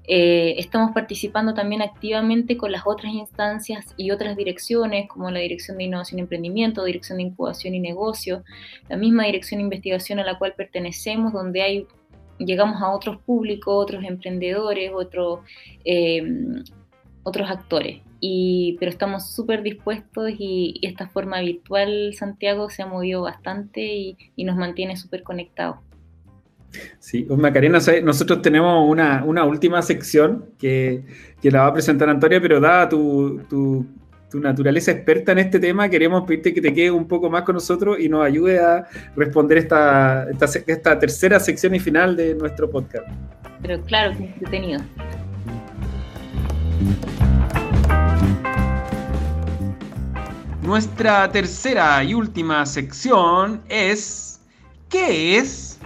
Eh, 0.05 0.55
estamos 0.57 0.91
participando 0.91 1.53
también 1.53 1.81
activamente 1.81 2.57
con 2.57 2.73
las 2.73 2.83
otras 2.86 3.13
instancias 3.13 3.93
y 3.95 4.12
otras 4.12 4.36
direcciones, 4.36 5.07
como 5.07 5.31
la 5.31 5.39
Dirección 5.39 5.77
de 5.77 5.86
Innovación 5.86 6.19
y 6.19 6.23
Emprendimiento, 6.23 6.83
Dirección 6.83 7.19
de 7.19 7.23
Incubación 7.23 7.73
y 7.73 7.79
Negocio, 7.79 8.43
la 8.89 8.97
misma 8.97 9.23
Dirección 9.25 9.59
de 9.59 9.63
Investigación 9.63 10.19
a 10.19 10.25
la 10.25 10.38
cual 10.38 10.55
pertenecemos, 10.57 11.31
donde 11.31 11.62
hay 11.62 11.88
llegamos 12.38 12.81
a 12.81 12.91
otros 12.91 13.17
públicos, 13.21 13.73
otros 13.73 14.03
emprendedores, 14.03 14.91
otros 14.93 15.39
eh, 15.86 16.23
otros 17.23 17.49
actores. 17.49 18.01
Y, 18.19 18.77
pero 18.79 18.89
estamos 18.89 19.31
súper 19.31 19.63
dispuestos 19.63 20.31
y, 20.38 20.79
esta 20.81 21.07
forma 21.07 21.41
virtual, 21.41 22.13
Santiago, 22.13 22.69
se 22.69 22.83
ha 22.83 22.86
movido 22.86 23.23
bastante 23.23 24.15
y, 24.36 24.43
nos 24.45 24.55
mantiene 24.55 24.95
súper 24.95 25.23
conectados. 25.23 25.77
Sí, 26.99 27.25
Macarena, 27.29 27.79
nosotros 28.03 28.41
tenemos 28.41 28.89
una, 28.89 29.45
última 29.45 29.81
sección 29.81 30.45
que, 30.57 31.03
la 31.43 31.62
va 31.62 31.67
a 31.67 31.73
presentar 31.73 32.09
Antonia, 32.09 32.41
pero 32.41 32.59
dada 32.59 32.89
tu, 32.89 33.41
tu, 33.49 33.86
naturaleza 34.39 34.89
experta 34.89 35.31
en 35.33 35.38
este 35.38 35.59
tema, 35.59 35.88
queremos 35.89 36.23
pedirte 36.23 36.55
que 36.55 36.62
te 36.62 36.73
quedes 36.73 36.89
un 36.89 37.07
poco 37.07 37.29
más 37.29 37.43
con 37.43 37.53
nosotros 37.53 37.99
y 37.99 38.09
nos 38.09 38.25
ayude 38.25 38.57
a 38.57 38.83
responder 39.15 39.59
esta, 39.59 40.27
esta, 40.27 40.45
esta 40.65 40.97
tercera 40.97 41.39
sección 41.39 41.75
y 41.75 41.79
final 41.79 42.15
de 42.15 42.33
nuestro 42.33 42.67
podcast. 42.67 43.07
Pero 43.62 43.79
claro, 43.81 44.17
que 44.17 44.23
entretenido. 44.23 44.81
Nuestra 50.61 51.29
tercera 51.31 52.03
y 52.03 52.13
última 52.13 52.65
sección 52.65 53.61
es 53.69 54.39
¿Qué 54.89 55.37
es? 55.37 55.79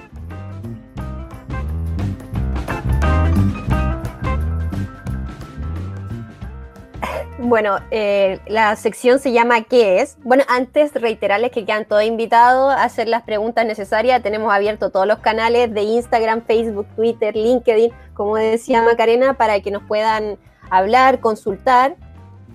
Bueno, 7.39 7.79
eh, 7.91 8.39
la 8.47 8.75
sección 8.75 9.19
se 9.19 9.31
llama 9.31 9.61
¿Qué 9.61 10.01
es? 10.01 10.17
Bueno, 10.23 10.43
antes 10.49 10.93
reiterarles 10.93 11.51
que 11.51 11.63
quedan 11.63 11.85
todos 11.85 12.03
invitados 12.03 12.73
a 12.73 12.83
hacer 12.83 13.07
las 13.07 13.23
preguntas 13.23 13.65
necesarias. 13.65 14.21
Tenemos 14.21 14.53
abierto 14.53 14.89
todos 14.89 15.07
los 15.07 15.19
canales 15.19 15.73
de 15.73 15.83
Instagram, 15.83 16.41
Facebook, 16.45 16.87
Twitter, 16.97 17.35
LinkedIn, 17.35 17.93
como 18.13 18.35
decía 18.35 18.81
Macarena, 18.81 19.35
para 19.35 19.61
que 19.61 19.71
nos 19.71 19.83
puedan 19.83 20.37
hablar, 20.69 21.19
consultar. 21.19 21.95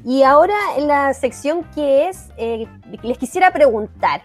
Y 0.05 0.23
ahora 0.23 0.55
en 0.77 0.89
la 0.89 1.15
sección 1.15 1.65
que 1.75 2.09
es, 2.09 2.31
eh, 2.37 2.67
les 3.03 3.19
quisiera 3.19 3.53
preguntar, 3.53 4.23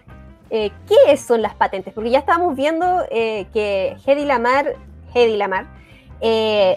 eh, 0.50 0.70
¿qué 0.88 1.16
son 1.16 1.42
las 1.42 1.54
patentes? 1.54 1.94
Porque 1.94 2.10
ya 2.10 2.18
estábamos 2.18 2.56
viendo 2.56 3.04
eh, 3.10 3.46
que 3.52 3.96
Hedy 4.04 4.24
Lamar, 4.24 4.74
Hedy 5.14 5.36
Lamar 5.36 5.66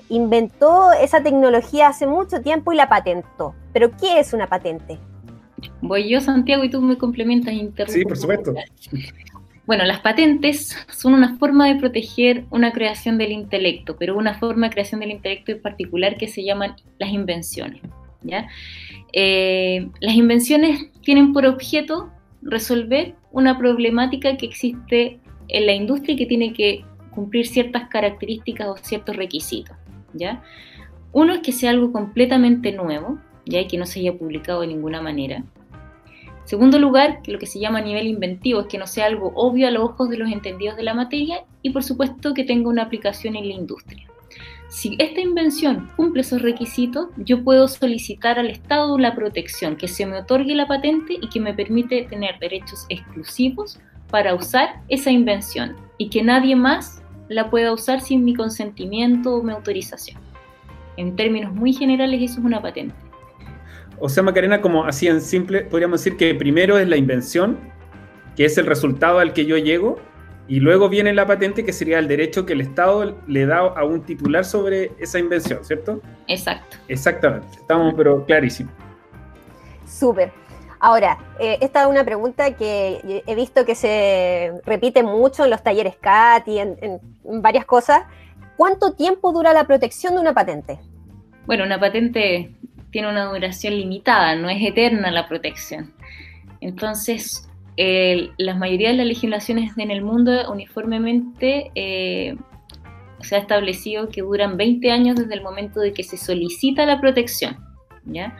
inventó 0.09 0.91
esa 0.91 1.23
tecnología 1.23 1.87
hace 1.87 2.05
mucho 2.05 2.41
tiempo 2.41 2.73
y 2.73 2.75
la 2.75 2.87
patentó. 2.87 3.55
Pero 3.73 3.89
¿qué 3.97 4.19
es 4.19 4.33
una 4.33 4.45
patente? 4.45 4.99
Voy 5.81 6.09
yo, 6.09 6.21
Santiago, 6.21 6.63
y 6.63 6.69
tú 6.69 6.79
me 6.81 6.97
complementas. 6.97 7.53
Sí, 7.87 8.03
por 8.03 8.17
supuesto. 8.17 8.53
Bueno, 9.67 9.85
las 9.85 9.99
patentes 9.99 10.75
son 10.89 11.13
una 11.13 11.37
forma 11.37 11.67
de 11.67 11.75
proteger 11.75 12.45
una 12.49 12.71
creación 12.71 13.17
del 13.17 13.31
intelecto, 13.31 13.95
pero 13.97 14.17
una 14.17 14.33
forma 14.33 14.67
de 14.67 14.73
creación 14.73 15.01
del 15.01 15.11
intelecto 15.11 15.51
en 15.51 15.61
particular 15.61 16.17
que 16.17 16.27
se 16.27 16.43
llaman 16.43 16.75
las 16.97 17.11
invenciones. 17.11 17.81
¿ya? 18.23 18.47
Eh, 19.13 19.87
las 19.99 20.15
invenciones 20.15 20.91
tienen 21.03 21.31
por 21.31 21.45
objeto 21.45 22.11
resolver 22.41 23.15
una 23.31 23.57
problemática 23.57 24.35
que 24.35 24.47
existe 24.47 25.19
en 25.47 25.65
la 25.65 25.73
industria 25.73 26.15
y 26.15 26.17
que 26.17 26.25
tiene 26.25 26.53
que 26.53 26.83
cumplir 27.11 27.45
ciertas 27.45 27.87
características 27.89 28.67
o 28.67 28.77
ciertos 28.77 29.15
requisitos. 29.15 29.75
¿ya? 30.13 30.41
Uno 31.11 31.33
es 31.33 31.39
que 31.41 31.51
sea 31.51 31.69
algo 31.69 31.91
completamente 31.91 32.71
nuevo, 32.71 33.19
ya 33.45 33.67
que 33.67 33.77
no 33.77 33.85
se 33.85 33.99
haya 33.99 34.17
publicado 34.17 34.61
de 34.61 34.67
ninguna 34.67 35.01
manera. 35.01 35.43
Segundo 36.51 36.79
lugar, 36.79 37.21
lo 37.27 37.39
que 37.39 37.45
se 37.45 37.61
llama 37.61 37.79
nivel 37.79 38.07
inventivo 38.07 38.59
es 38.59 38.67
que 38.67 38.77
no 38.77 38.85
sea 38.85 39.05
algo 39.05 39.31
obvio 39.35 39.69
a 39.69 39.71
los 39.71 39.85
ojos 39.85 40.09
de 40.09 40.17
los 40.17 40.29
entendidos 40.29 40.75
de 40.75 40.83
la 40.83 40.93
materia 40.93 41.45
y 41.61 41.69
por 41.69 41.81
supuesto 41.81 42.33
que 42.33 42.43
tenga 42.43 42.67
una 42.67 42.83
aplicación 42.83 43.37
en 43.37 43.47
la 43.47 43.53
industria. 43.53 44.05
Si 44.67 44.97
esta 44.99 45.21
invención 45.21 45.89
cumple 45.95 46.23
esos 46.23 46.41
requisitos, 46.41 47.07
yo 47.15 47.45
puedo 47.45 47.69
solicitar 47.69 48.37
al 48.37 48.49
Estado 48.49 48.97
la 48.97 49.15
protección, 49.15 49.77
que 49.77 49.87
se 49.87 50.05
me 50.05 50.17
otorgue 50.17 50.53
la 50.53 50.67
patente 50.67 51.13
y 51.21 51.29
que 51.29 51.39
me 51.39 51.53
permite 51.53 52.03
tener 52.09 52.37
derechos 52.39 52.85
exclusivos 52.89 53.79
para 54.09 54.35
usar 54.35 54.81
esa 54.89 55.09
invención 55.09 55.77
y 55.97 56.09
que 56.09 56.21
nadie 56.21 56.57
más 56.57 57.01
la 57.29 57.49
pueda 57.49 57.71
usar 57.71 58.01
sin 58.01 58.25
mi 58.25 58.35
consentimiento 58.35 59.35
o 59.35 59.41
mi 59.41 59.53
autorización. 59.53 60.19
En 60.97 61.15
términos 61.15 61.55
muy 61.55 61.71
generales, 61.71 62.21
eso 62.21 62.41
es 62.41 62.45
una 62.45 62.61
patente. 62.61 63.10
O 64.03 64.09
sea, 64.09 64.23
Macarena, 64.23 64.61
como 64.61 64.83
así 64.85 65.07
en 65.07 65.21
simple, 65.21 65.61
podríamos 65.61 66.03
decir 66.03 66.17
que 66.17 66.33
primero 66.33 66.79
es 66.79 66.87
la 66.87 66.97
invención, 66.97 67.59
que 68.35 68.45
es 68.45 68.57
el 68.57 68.65
resultado 68.65 69.19
al 69.19 69.31
que 69.31 69.45
yo 69.45 69.57
llego, 69.57 69.99
y 70.47 70.59
luego 70.59 70.89
viene 70.89 71.13
la 71.13 71.27
patente, 71.27 71.63
que 71.63 71.71
sería 71.71 71.99
el 71.99 72.07
derecho 72.07 72.43
que 72.47 72.53
el 72.53 72.61
Estado 72.61 73.15
le 73.27 73.45
da 73.45 73.59
a 73.59 73.83
un 73.85 74.01
titular 74.01 74.43
sobre 74.43 74.91
esa 74.97 75.19
invención, 75.19 75.63
¿cierto? 75.63 76.01
Exacto. 76.27 76.77
Exactamente, 76.87 77.47
estamos 77.59 77.93
pero 77.95 78.25
clarísimos. 78.25 78.73
Súper. 79.85 80.31
Ahora, 80.79 81.19
eh, 81.39 81.59
esta 81.61 81.83
es 81.83 81.87
una 81.87 82.03
pregunta 82.03 82.55
que 82.55 83.23
he 83.27 83.35
visto 83.35 83.65
que 83.65 83.75
se 83.75 84.51
repite 84.65 85.03
mucho 85.03 85.43
en 85.43 85.51
los 85.51 85.61
talleres 85.61 85.95
CAT 85.95 86.47
y 86.47 86.57
en, 86.57 86.75
en 86.81 87.41
varias 87.43 87.65
cosas. 87.65 88.01
¿Cuánto 88.57 88.93
tiempo 88.93 89.31
dura 89.31 89.53
la 89.53 89.67
protección 89.67 90.15
de 90.15 90.21
una 90.21 90.33
patente? 90.33 90.79
Bueno, 91.45 91.65
una 91.65 91.79
patente 91.79 92.55
tiene 92.91 93.09
una 93.09 93.25
duración 93.25 93.75
limitada, 93.75 94.35
no 94.35 94.49
es 94.49 94.61
eterna 94.61 95.11
la 95.11 95.27
protección. 95.27 95.93
Entonces, 96.59 97.49
la 98.37 98.55
mayoría 98.55 98.89
de 98.89 98.97
las 98.97 99.07
legislaciones 99.07 99.71
en 99.77 99.91
el 99.91 100.01
mundo 100.03 100.51
uniformemente 100.51 101.71
eh, 101.73 102.35
se 103.21 103.35
ha 103.35 103.39
establecido 103.39 104.09
que 104.09 104.21
duran 104.21 104.57
20 104.57 104.91
años 104.91 105.15
desde 105.15 105.33
el 105.33 105.41
momento 105.41 105.79
de 105.79 105.93
que 105.93 106.03
se 106.03 106.17
solicita 106.17 106.85
la 106.85 106.99
protección. 106.99 107.57
¿ya? 108.05 108.35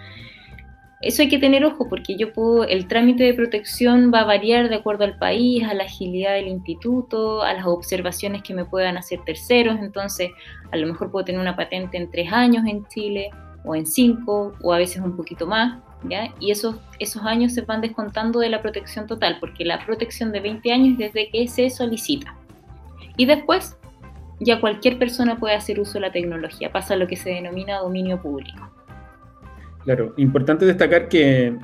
Eso 1.02 1.24
hay 1.24 1.30
que 1.30 1.40
tener 1.40 1.66
ojo 1.66 1.90
porque 1.90 2.16
yo 2.16 2.32
puedo, 2.32 2.64
el 2.64 2.88
trámite 2.88 3.24
de 3.24 3.34
protección 3.34 4.12
va 4.14 4.20
a 4.20 4.26
variar 4.26 4.70
de 4.70 4.76
acuerdo 4.76 5.04
al 5.04 5.18
país, 5.18 5.64
a 5.64 5.74
la 5.74 5.86
agilidad 5.86 6.34
del 6.34 6.48
instituto, 6.48 7.42
a 7.42 7.54
las 7.54 7.66
observaciones 7.66 8.44
que 8.44 8.54
me 8.54 8.66
puedan 8.66 8.98
hacer 8.98 9.20
terceros. 9.26 9.80
Entonces, 9.80 10.30
a 10.72 10.78
lo 10.78 10.86
mejor 10.86 11.10
puedo 11.10 11.26
tener 11.26 11.42
una 11.42 11.56
patente 11.56 11.98
en 11.98 12.12
tres 12.12 12.32
años 12.32 12.66
en 12.68 12.86
Chile 12.88 13.32
o 13.64 13.76
en 13.76 13.86
cinco 13.86 14.54
o 14.62 14.74
a 14.74 14.78
veces 14.78 15.02
un 15.02 15.16
poquito 15.16 15.46
más. 15.48 15.80
Y 16.40 16.50
esos, 16.50 16.76
esos 17.00 17.22
años 17.24 17.54
se 17.54 17.62
van 17.62 17.82
descontando 17.82 18.40
de 18.40 18.50
la 18.50 18.62
protección 18.62 19.06
total, 19.06 19.38
porque 19.40 19.64
la 19.64 19.86
protección 19.86 20.32
de 20.32 20.40
20 20.40 20.72
años 20.72 21.00
es 21.00 21.14
desde 21.14 21.30
que 21.30 21.48
se 21.48 21.70
solicita. 21.70 22.36
Y 23.18 23.26
después, 23.26 23.78
ya 24.40 24.60
cualquier 24.60 24.98
persona 24.98 25.38
puede 25.38 25.54
hacer 25.56 25.80
uso 25.80 25.94
de 25.94 26.02
la 26.02 26.12
tecnología, 26.12 26.72
pasa 26.72 26.96
lo 26.96 27.08
que 27.08 27.16
se 27.16 27.30
denomina 27.30 27.78
dominio 27.78 28.20
público. 28.20 28.72
Claro, 29.84 30.14
importante 30.18 30.66
destacar 30.66 31.08
que 31.08 31.56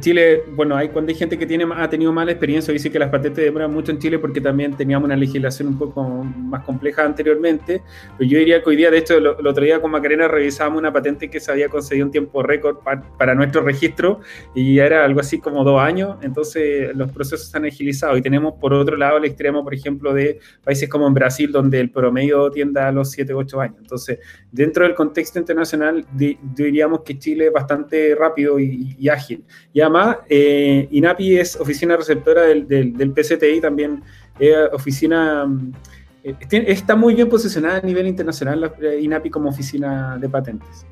Chile, 0.00 0.42
bueno, 0.54 0.76
hay 0.76 0.88
cuando 0.88 1.10
hay 1.10 1.16
gente 1.16 1.38
que 1.38 1.46
tiene, 1.46 1.66
ha 1.74 1.88
tenido 1.88 2.12
mala 2.12 2.32
experiencia, 2.32 2.72
dice 2.72 2.90
que 2.90 2.98
las 2.98 3.10
patentes 3.10 3.44
demoran 3.44 3.72
mucho 3.72 3.92
en 3.92 3.98
Chile 3.98 4.18
porque 4.18 4.40
también 4.40 4.76
teníamos 4.76 5.06
una 5.06 5.16
legislación 5.16 5.68
un 5.68 5.78
poco 5.78 6.02
más 6.02 6.64
compleja 6.64 7.04
anteriormente, 7.04 7.82
pero 8.18 8.30
yo 8.30 8.38
diría 8.38 8.62
que 8.62 8.70
hoy 8.70 8.76
día, 8.76 8.90
de 8.90 8.98
hecho, 8.98 9.18
el 9.18 9.46
otro 9.46 9.64
día 9.64 9.80
con 9.80 9.90
Macarena 9.90 10.28
revisábamos 10.28 10.78
una 10.78 10.92
patente 10.92 11.30
que 11.30 11.40
se 11.40 11.50
había 11.50 11.68
concedido 11.68 12.06
un 12.06 12.12
tiempo 12.12 12.42
récord 12.42 12.78
para, 12.78 13.34
nuestro 13.34 13.62
registro 13.62 14.20
y 14.54 14.78
era 14.78 15.04
algo 15.04 15.20
así 15.20 15.38
como 15.38 15.62
dos 15.64 15.80
años, 15.80 16.16
entonces 16.22 16.94
los 16.94 17.10
procesos 17.12 17.48
se 17.48 17.56
han 17.56 17.64
agilizado 17.64 18.16
y 18.16 18.22
tenemos 18.22 18.54
por 18.54 18.72
otro 18.72 18.96
lado 18.96 19.18
el 19.18 19.24
extremo, 19.24 19.62
por 19.62 19.74
ejemplo, 19.74 20.12
de 20.12 20.40
países 20.64 20.88
como 20.88 21.06
en 21.06 21.14
Brasil, 21.14 21.52
donde 21.52 21.80
el 21.80 21.90
promedio 21.90 22.50
tiende 22.50 22.80
a 22.80 22.90
los 22.92 23.10
7, 23.10 23.32
8 23.32 23.60
años. 23.60 23.76
Entonces, 23.80 24.18
dentro 24.50 24.84
del 24.84 24.94
contexto 24.94 25.38
internacional, 25.38 26.04
diríamos 26.12 27.02
que 27.02 27.18
Chile 27.18 27.46
es 27.46 27.52
bastante 27.52 28.14
rápido 28.14 28.58
y 28.58 29.08
ágil. 29.08 29.44
Y 29.72 29.80
además, 29.80 30.18
eh, 30.28 30.88
INAPI 30.90 31.38
es 31.38 31.56
oficina 31.56 31.96
receptora 31.96 32.42
del, 32.42 32.66
del, 32.66 33.12
PCTI, 33.12 33.60
también 33.60 34.02
oficina, 34.72 35.46
eh, 36.24 36.34
está 36.50 36.96
muy 36.96 37.14
bien 37.14 37.28
posicionada 37.28 37.78
a 37.78 37.82
nivel 37.82 38.06
internacional 38.06 38.60
la 38.78 38.94
INAPI 38.94 39.30
como 39.30 39.48
oficina 39.48 40.18
de 40.18 40.28
patentes. 40.28 40.86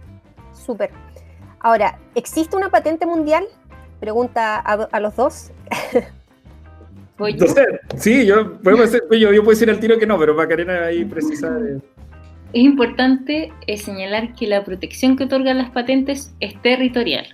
Súper. 0.53 0.91
Ahora, 1.61 1.99
¿existe 2.15 2.57
una 2.57 2.71
patente 2.71 3.05
mundial? 3.05 3.45
Pregunta 4.01 4.59
a, 4.59 5.01
los 5.01 5.17
dos. 5.17 5.51
sí, 7.97 8.27
yo, 8.27 8.59
puedo 8.61 8.77
decir, 8.77 9.03
yo, 9.11 9.33
yo, 9.33 9.43
puedo 9.43 9.51
decir 9.51 9.69
al 9.71 9.81
tiro 9.81 9.99
que 9.99 10.07
no, 10.07 10.17
pero 10.19 10.35
Macarena 10.35 10.85
ahí 10.85 11.05
precisa. 11.05 11.59
Es 12.53 12.63
importante 12.63 13.53
eh, 13.67 13.77
señalar 13.77 14.35
que 14.35 14.47
la 14.47 14.65
protección 14.65 15.17
que 15.17 15.25
otorgan 15.25 15.59
las 15.59 15.71
patentes 15.71 16.33
es 16.39 16.61
territorial. 16.63 17.27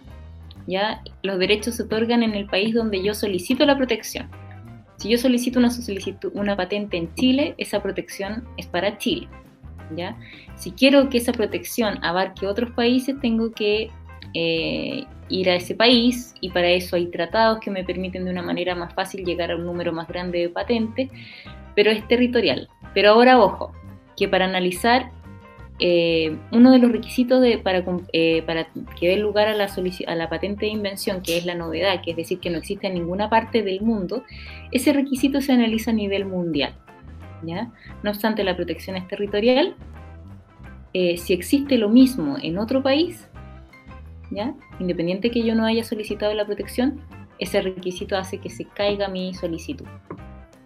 ¿Ya? 0.67 1.03
Los 1.23 1.39
derechos 1.39 1.77
se 1.77 1.85
otorgan 1.85 2.23
en 2.23 2.35
el 2.35 2.47
país 2.47 2.75
donde 2.75 3.03
yo 3.03 3.15
solicito 3.15 3.65
la 3.67 3.77
protección. 3.77 4.31
Si 4.97 5.09
yo 5.09 5.19
solicito 5.19 5.59
una, 5.59 5.71
una 6.35 6.57
patente 6.57 6.97
en 6.97 7.13
Chile, 7.15 7.55
esa 7.59 7.83
protección 7.83 8.45
es 8.57 8.67
para 8.67 8.97
Chile, 8.99 9.29
¿ya? 9.97 10.17
Si 10.57 10.71
quiero 10.71 11.09
que 11.09 11.19
esa 11.19 11.33
protección 11.33 12.03
abarque 12.03 12.47
otros 12.47 12.71
países, 12.73 13.19
tengo 13.21 13.53
que 13.53 13.91
eh, 14.35 15.05
ir 15.29 15.51
a 15.51 15.57
ese 15.57 15.75
país 15.75 16.35
y 16.41 16.51
para 16.51 16.69
eso 16.69 16.97
hay 16.97 17.07
tratados 17.07 17.61
que 17.61 17.71
me 17.71 17.85
permiten 17.85 18.25
de 18.25 18.31
una 18.31 18.43
manera 18.43 18.75
más 18.75 18.95
fácil 18.95 19.25
llegar 19.25 19.51
a 19.51 19.57
un 19.57 19.65
número 19.65 19.93
más 19.93 20.07
grande 20.09 20.39
de 20.39 20.49
patentes, 20.49 21.11
pero 21.75 21.91
es 21.91 22.07
territorial. 22.09 22.69
Pero 22.95 23.11
ahora, 23.11 23.41
ojo, 23.41 23.73
que 24.17 24.29
para 24.29 24.45
analizar 24.45 25.11
eh, 25.81 26.37
uno 26.53 26.71
de 26.71 26.79
los 26.79 26.93
requisitos 26.93 27.41
de, 27.41 27.59
para, 27.59 27.85
eh, 28.13 28.45
que 28.99 29.09
dé 29.09 29.17
lugar 29.17 29.49
a 29.49 29.55
la, 29.55 29.69
a 30.07 30.15
la 30.15 30.29
patente 30.29 30.67
de 30.67 30.73
invención, 30.73 31.21
que 31.23 31.37
es 31.37 31.47
la 31.47 31.55
novedad, 31.55 32.01
que 32.03 32.13
es 32.13 32.17
decir, 32.17 32.39
que 32.39 32.51
no 32.51 32.59
existe 32.59 32.87
en 32.87 32.95
ninguna 32.95 33.29
parte 33.29 33.63
del 33.63 33.81
mundo, 33.81 34.25
ese 34.71 34.93
requisito 34.93 35.41
se 35.41 35.53
analiza 35.53 35.91
a 35.91 35.95
nivel 35.95 36.27
mundial. 36.27 36.75
No 38.03 38.11
obstante, 38.11 38.45
la 38.45 38.57
protección 38.57 38.97
es 38.97 39.07
territorial. 39.09 39.75
Eh, 40.93 41.17
si 41.17 41.33
existe 41.33 41.77
lo 41.77 41.89
mismo 41.89 42.37
en 42.41 42.59
otro 42.59 42.83
país, 42.83 43.29
independiente 44.79 45.31
que 45.31 45.43
yo 45.43 45.55
no 45.55 45.65
haya 45.65 45.85
solicitado 45.85 46.33
la 46.35 46.47
protección, 46.47 47.01
ese 47.39 47.61
requisito 47.61 48.17
hace 48.17 48.39
que 48.39 48.51
se 48.51 48.65
caiga 48.65 49.09
mi 49.09 49.35
solicitud. 49.35 49.87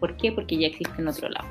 ¿Por 0.01 0.17
qué? 0.17 0.33
Porque 0.33 0.57
ya 0.57 0.69
existe 0.69 1.01
en 1.01 1.09
otro 1.09 1.29
lado. 1.29 1.49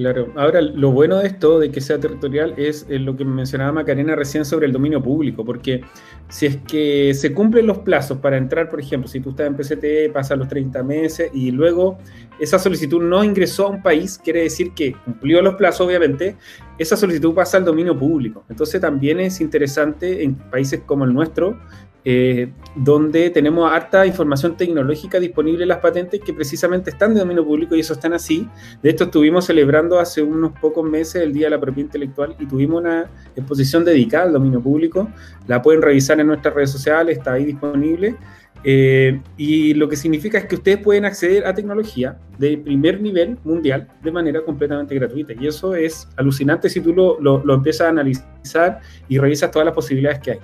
Claro, 0.00 0.32
ahora 0.34 0.62
lo 0.62 0.92
bueno 0.92 1.18
de 1.18 1.26
esto, 1.26 1.58
de 1.58 1.70
que 1.70 1.82
sea 1.82 2.00
territorial, 2.00 2.54
es 2.56 2.86
lo 2.88 3.14
que 3.18 3.22
mencionaba 3.22 3.70
Macarena 3.70 4.16
recién 4.16 4.46
sobre 4.46 4.64
el 4.64 4.72
dominio 4.72 5.02
público, 5.02 5.44
porque 5.44 5.82
si 6.30 6.46
es 6.46 6.56
que 6.56 7.12
se 7.12 7.34
cumplen 7.34 7.66
los 7.66 7.80
plazos 7.80 8.16
para 8.16 8.38
entrar, 8.38 8.70
por 8.70 8.80
ejemplo, 8.80 9.06
si 9.10 9.20
tú 9.20 9.30
estás 9.30 9.48
en 9.48 9.56
PCT, 9.56 10.10
pasa 10.10 10.36
los 10.36 10.48
30 10.48 10.82
meses 10.84 11.30
y 11.34 11.50
luego 11.50 11.98
esa 12.38 12.58
solicitud 12.58 13.02
no 13.02 13.22
ingresó 13.22 13.66
a 13.66 13.70
un 13.72 13.82
país, 13.82 14.18
quiere 14.18 14.44
decir 14.44 14.72
que 14.72 14.94
cumplió 15.04 15.42
los 15.42 15.56
plazos, 15.56 15.86
obviamente, 15.86 16.34
esa 16.78 16.96
solicitud 16.96 17.34
pasa 17.34 17.58
al 17.58 17.66
dominio 17.66 17.94
público. 17.98 18.46
Entonces 18.48 18.80
también 18.80 19.20
es 19.20 19.38
interesante 19.42 20.24
en 20.24 20.34
países 20.34 20.80
como 20.86 21.04
el 21.04 21.12
nuestro 21.12 21.60
eh, 22.04 22.50
donde 22.74 23.28
tenemos 23.28 23.70
harta 23.70 24.06
información 24.06 24.56
tecnológica 24.56 25.20
disponible 25.20 25.64
en 25.64 25.68
las 25.68 25.78
patentes 25.78 26.20
que 26.20 26.32
precisamente 26.32 26.90
están 26.90 27.12
de 27.12 27.20
dominio 27.20 27.44
público 27.44 27.74
y 27.74 27.80
eso 27.80 27.92
están 27.92 28.14
así. 28.14 28.48
De 28.82 28.90
hecho, 28.90 29.04
estuvimos 29.04 29.44
celebrando 29.44 29.98
hace 29.98 30.22
unos 30.22 30.52
pocos 30.60 30.88
meses 30.88 31.22
el 31.22 31.32
Día 31.32 31.46
de 31.46 31.50
la 31.50 31.60
Propiedad 31.60 31.88
Intelectual 31.88 32.36
y 32.38 32.46
tuvimos 32.46 32.80
una 32.80 33.10
exposición 33.36 33.84
dedicada 33.84 34.24
al 34.24 34.32
dominio 34.32 34.60
público. 34.60 35.10
La 35.46 35.60
pueden 35.60 35.82
revisar 35.82 36.18
en 36.20 36.28
nuestras 36.28 36.54
redes 36.54 36.70
sociales, 36.70 37.18
está 37.18 37.34
ahí 37.34 37.44
disponible. 37.44 38.16
Eh, 38.62 39.20
y 39.36 39.74
lo 39.74 39.88
que 39.88 39.96
significa 39.96 40.38
es 40.38 40.44
que 40.44 40.54
ustedes 40.54 40.78
pueden 40.78 41.06
acceder 41.06 41.46
a 41.46 41.54
tecnología 41.54 42.18
de 42.38 42.58
primer 42.58 43.00
nivel 43.00 43.38
mundial 43.42 43.88
de 44.02 44.12
manera 44.12 44.42
completamente 44.42 44.94
gratuita. 44.94 45.34
Y 45.38 45.46
eso 45.46 45.74
es 45.74 46.08
alucinante 46.16 46.70
si 46.70 46.80
tú 46.80 46.94
lo, 46.94 47.20
lo, 47.20 47.44
lo 47.44 47.54
empiezas 47.54 47.86
a 47.86 47.90
analizar 47.90 48.80
y 49.08 49.18
revisas 49.18 49.50
todas 49.50 49.66
las 49.66 49.74
posibilidades 49.74 50.20
que 50.20 50.30
hay. 50.32 50.38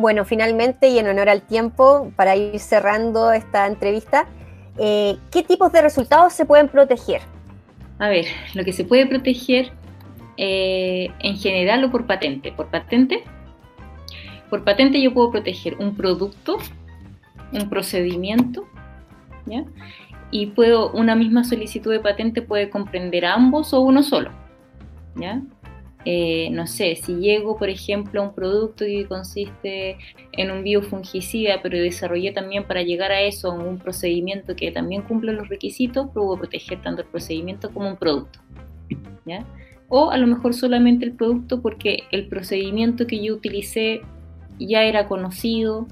Bueno, 0.00 0.24
finalmente 0.24 0.88
y 0.88 0.98
en 0.98 1.08
honor 1.08 1.28
al 1.28 1.42
tiempo, 1.42 2.10
para 2.16 2.34
ir 2.34 2.58
cerrando 2.58 3.32
esta 3.32 3.66
entrevista, 3.66 4.24
eh, 4.78 5.18
¿qué 5.30 5.42
tipos 5.42 5.70
de 5.72 5.82
resultados 5.82 6.32
se 6.32 6.46
pueden 6.46 6.68
proteger? 6.68 7.20
A 7.98 8.08
ver, 8.08 8.24
lo 8.54 8.64
que 8.64 8.72
se 8.72 8.84
puede 8.84 9.04
proteger 9.04 9.72
eh, 10.38 11.10
en 11.18 11.36
general 11.36 11.84
o 11.84 11.90
por 11.90 12.06
patente. 12.06 12.50
Por 12.50 12.70
patente, 12.70 13.24
por 14.48 14.64
patente 14.64 15.02
yo 15.02 15.12
puedo 15.12 15.32
proteger 15.32 15.76
un 15.76 15.94
producto, 15.94 16.56
un 17.52 17.68
procedimiento, 17.68 18.66
¿ya? 19.44 19.64
Y 20.30 20.46
puedo, 20.46 20.92
una 20.92 21.14
misma 21.14 21.44
solicitud 21.44 21.92
de 21.92 22.00
patente 22.00 22.40
puede 22.40 22.70
comprender 22.70 23.26
ambos 23.26 23.74
o 23.74 23.82
uno 23.82 24.02
solo, 24.02 24.30
¿ya? 25.16 25.42
Eh, 26.06 26.48
no 26.50 26.66
sé, 26.66 26.96
si 26.96 27.16
llego, 27.16 27.58
por 27.58 27.68
ejemplo, 27.68 28.22
a 28.22 28.28
un 28.28 28.34
producto 28.34 28.86
que 28.86 29.06
consiste 29.06 29.98
en 30.32 30.50
un 30.50 30.64
biofungicida, 30.64 31.60
pero 31.62 31.78
desarrollé 31.78 32.32
también 32.32 32.64
para 32.64 32.82
llegar 32.82 33.12
a 33.12 33.20
eso 33.20 33.52
un 33.52 33.78
procedimiento 33.78 34.56
que 34.56 34.72
también 34.72 35.02
cumple 35.02 35.32
los 35.32 35.48
requisitos, 35.48 36.08
puedo 36.14 36.38
proteger 36.38 36.80
tanto 36.80 37.02
el 37.02 37.08
procedimiento 37.08 37.70
como 37.70 37.88
un 37.88 37.96
producto. 37.96 38.40
¿ya? 39.26 39.44
O 39.88 40.10
a 40.10 40.16
lo 40.16 40.26
mejor 40.26 40.54
solamente 40.54 41.04
el 41.04 41.12
producto 41.12 41.60
porque 41.60 42.04
el 42.12 42.28
procedimiento 42.28 43.06
que 43.06 43.22
yo 43.22 43.34
utilicé 43.34 44.00
ya 44.58 44.84
era 44.84 45.06
conocido, 45.06 45.86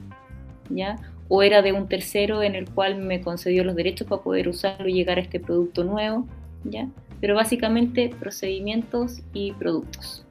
¿ya? 0.70 0.96
o 1.28 1.42
era 1.42 1.60
de 1.60 1.72
un 1.72 1.86
tercero 1.86 2.42
en 2.42 2.54
el 2.54 2.70
cual 2.70 2.96
me 2.96 3.20
concedió 3.20 3.62
los 3.62 3.76
derechos 3.76 4.06
para 4.08 4.22
poder 4.22 4.48
usarlo 4.48 4.88
y 4.88 4.94
llegar 4.94 5.18
a 5.18 5.20
este 5.20 5.38
producto 5.38 5.84
nuevo. 5.84 6.26
¿ya? 6.64 6.88
Pero 7.20 7.35
básicamente 7.35 8.11
procedimientos 8.18 9.22
y 9.33 9.52
productos. 9.52 10.24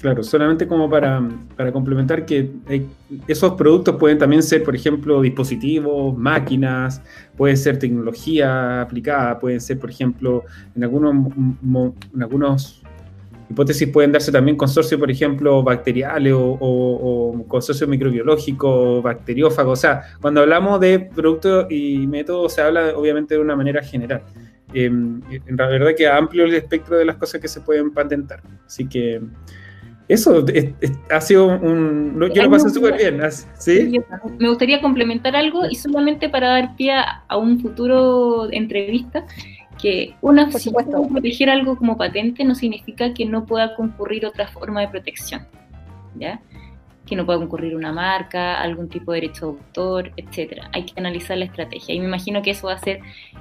Claro, 0.00 0.22
solamente 0.22 0.68
como 0.68 0.88
para, 0.88 1.20
complementar 1.72 2.24
que 2.24 2.52
esos 3.26 3.54
productos 3.54 3.96
pueden 3.96 4.16
también 4.16 4.44
ser, 4.44 4.62
por 4.62 4.76
ejemplo, 4.76 5.20
dispositivos, 5.20 6.16
máquinas, 6.16 7.02
puede 7.36 7.56
ser 7.56 7.80
tecnología 7.80 8.82
aplicada, 8.82 9.40
pueden 9.40 9.60
ser, 9.60 9.78
por 9.80 9.90
ejemplo, 9.90 10.44
en 10.76 10.84
algunos, 10.84 11.14
en 12.14 12.22
algunos 12.22 12.82
hipótesis 13.50 13.88
pueden 13.88 14.12
darse 14.12 14.30
también 14.30 14.56
consorcios, 14.56 15.00
por 15.00 15.10
ejemplo, 15.10 15.62
bacteriales 15.62 16.32
o, 16.32 16.58
o, 16.60 17.44
consorcios 17.48 17.88
microbiológicos, 17.88 19.02
bacteriófagos. 19.02 19.78
O 19.78 19.80
sea, 19.80 20.02
cuando 20.20 20.42
hablamos 20.42 20.80
de 20.80 21.00
productos 21.00 21.66
y 21.70 22.06
métodos, 22.06 22.52
se 22.52 22.62
habla 22.62 22.92
obviamente 22.96 23.34
de 23.34 23.40
una 23.40 23.56
manera 23.56 23.82
general. 23.82 24.22
Em, 24.72 25.22
en 25.30 25.56
la 25.56 25.66
verdad 25.66 25.92
que 25.96 26.06
amplio 26.06 26.44
el 26.44 26.54
espectro 26.54 26.98
de 26.98 27.04
las 27.04 27.16
cosas 27.16 27.40
que 27.40 27.48
se 27.48 27.60
pueden 27.60 27.90
patentar. 27.90 28.42
Así 28.66 28.86
que 28.86 29.20
eso 30.08 30.44
ha 31.10 31.20
sido 31.20 31.46
un... 31.46 32.18
Yo 32.34 32.42
lo 32.42 32.50
pasé 32.50 32.70
súper 32.70 32.96
bien. 32.96 33.20
¿sí? 33.58 33.98
Me 34.38 34.48
gustaría 34.48 34.80
complementar 34.80 35.36
algo 35.36 35.62
y 35.68 35.74
solamente 35.74 36.28
para 36.28 36.48
dar 36.48 36.76
pie 36.76 36.92
a 36.92 37.36
un 37.36 37.60
futuro 37.60 38.50
entrevista, 38.50 39.26
que 39.80 40.14
una, 40.20 40.50
si 40.52 40.70
proteger 40.70 41.50
algo 41.50 41.76
como 41.76 41.96
patente 41.96 42.44
no 42.44 42.54
significa 42.54 43.14
que 43.14 43.24
no 43.24 43.46
pueda 43.46 43.74
concurrir 43.74 44.26
otra 44.26 44.48
forma 44.48 44.80
de 44.80 44.88
protección. 44.88 45.46
¿ya? 46.16 46.40
Que 47.08 47.16
no 47.16 47.24
pueda 47.24 47.38
concurrir 47.38 47.74
una 47.74 47.92
marca, 47.92 48.60
algún 48.60 48.88
tipo 48.88 49.12
de 49.12 49.22
derecho 49.22 49.46
de 49.46 49.52
autor, 49.52 50.12
etcétera. 50.16 50.70
Hay 50.72 50.84
que 50.84 50.92
analizar 50.96 51.36
la 51.36 51.46
estrategia 51.46 51.94
y 51.94 52.00
me 52.00 52.06
imagino 52.06 52.42
que 52.42 52.50
eso 52.50 52.66
va 52.66 52.74
a 52.74 52.78
ser 52.78 53.00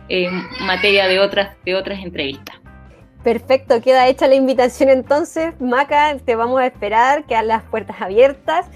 eh, 0.09 0.29
materia 0.61 1.07
de 1.07 1.19
otras, 1.19 1.55
de 1.65 1.75
otras 1.75 1.99
entrevistas. 1.99 2.55
Perfecto, 3.23 3.81
queda 3.81 4.07
hecha 4.07 4.27
la 4.27 4.35
invitación 4.35 4.89
entonces, 4.89 5.59
Maca, 5.59 6.17
te 6.23 6.35
vamos 6.35 6.61
a 6.61 6.67
esperar, 6.67 7.25
quedan 7.25 7.47
las 7.47 7.63
puertas 7.63 8.01
abiertas 8.01 8.67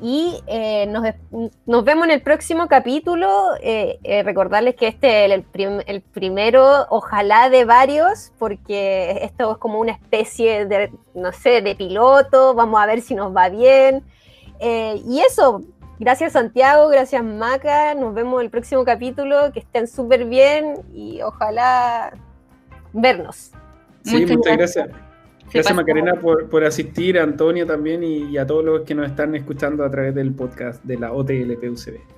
y 0.00 0.40
eh, 0.46 0.86
nos, 0.86 1.84
vemos 1.84 2.04
en 2.04 2.12
el 2.12 2.22
próximo 2.22 2.68
capítulo. 2.68 3.28
Eh, 3.60 4.22
recordarles 4.24 4.76
que 4.76 4.86
este 4.86 5.26
es 5.26 5.32
el, 5.32 5.82
el, 5.86 6.00
primero, 6.00 6.86
ojalá 6.88 7.50
de 7.50 7.64
varios, 7.64 8.32
porque 8.38 9.18
esto 9.22 9.52
es 9.52 9.58
como 9.58 9.80
una 9.80 9.92
especie 9.92 10.64
de, 10.66 10.90
no 11.14 11.32
sé, 11.32 11.60
de 11.60 11.74
piloto, 11.74 12.54
vamos 12.54 12.80
a 12.80 12.86
ver 12.86 13.02
si 13.02 13.14
nos 13.14 13.36
va 13.36 13.48
bien. 13.48 14.04
Eh, 14.60 15.02
y 15.06 15.20
eso, 15.20 15.62
gracias 15.98 16.32
Santiago, 16.32 16.88
gracias 16.88 17.22
Maca, 17.22 17.94
nos 17.94 18.14
vemos 18.14 18.40
en 18.40 18.46
el 18.46 18.50
próximo 18.50 18.84
capítulo, 18.84 19.52
que 19.52 19.60
estén 19.60 19.86
súper 19.86 20.24
bien 20.24 20.82
y 20.92 21.20
ojalá 21.22 22.12
vernos. 22.92 23.52
Sí, 24.04 24.26
muchas, 24.26 24.56
gracias. 24.56 24.88
Gracias 25.52 25.74
Macarena 25.74 26.14
por, 26.14 26.64
asistir, 26.64 27.18
a 27.18 27.22
Antonio 27.22 27.66
también 27.66 28.02
y, 28.02 28.30
y, 28.30 28.38
a 28.38 28.46
todos 28.46 28.64
los 28.64 28.82
que 28.82 28.94
nos 28.94 29.06
están 29.06 29.34
escuchando 29.34 29.84
a 29.84 29.90
través 29.90 30.14
del 30.14 30.34
podcast 30.34 30.82
de 30.84 30.98
la 30.98 31.12
OTLPUCB. 31.12 32.17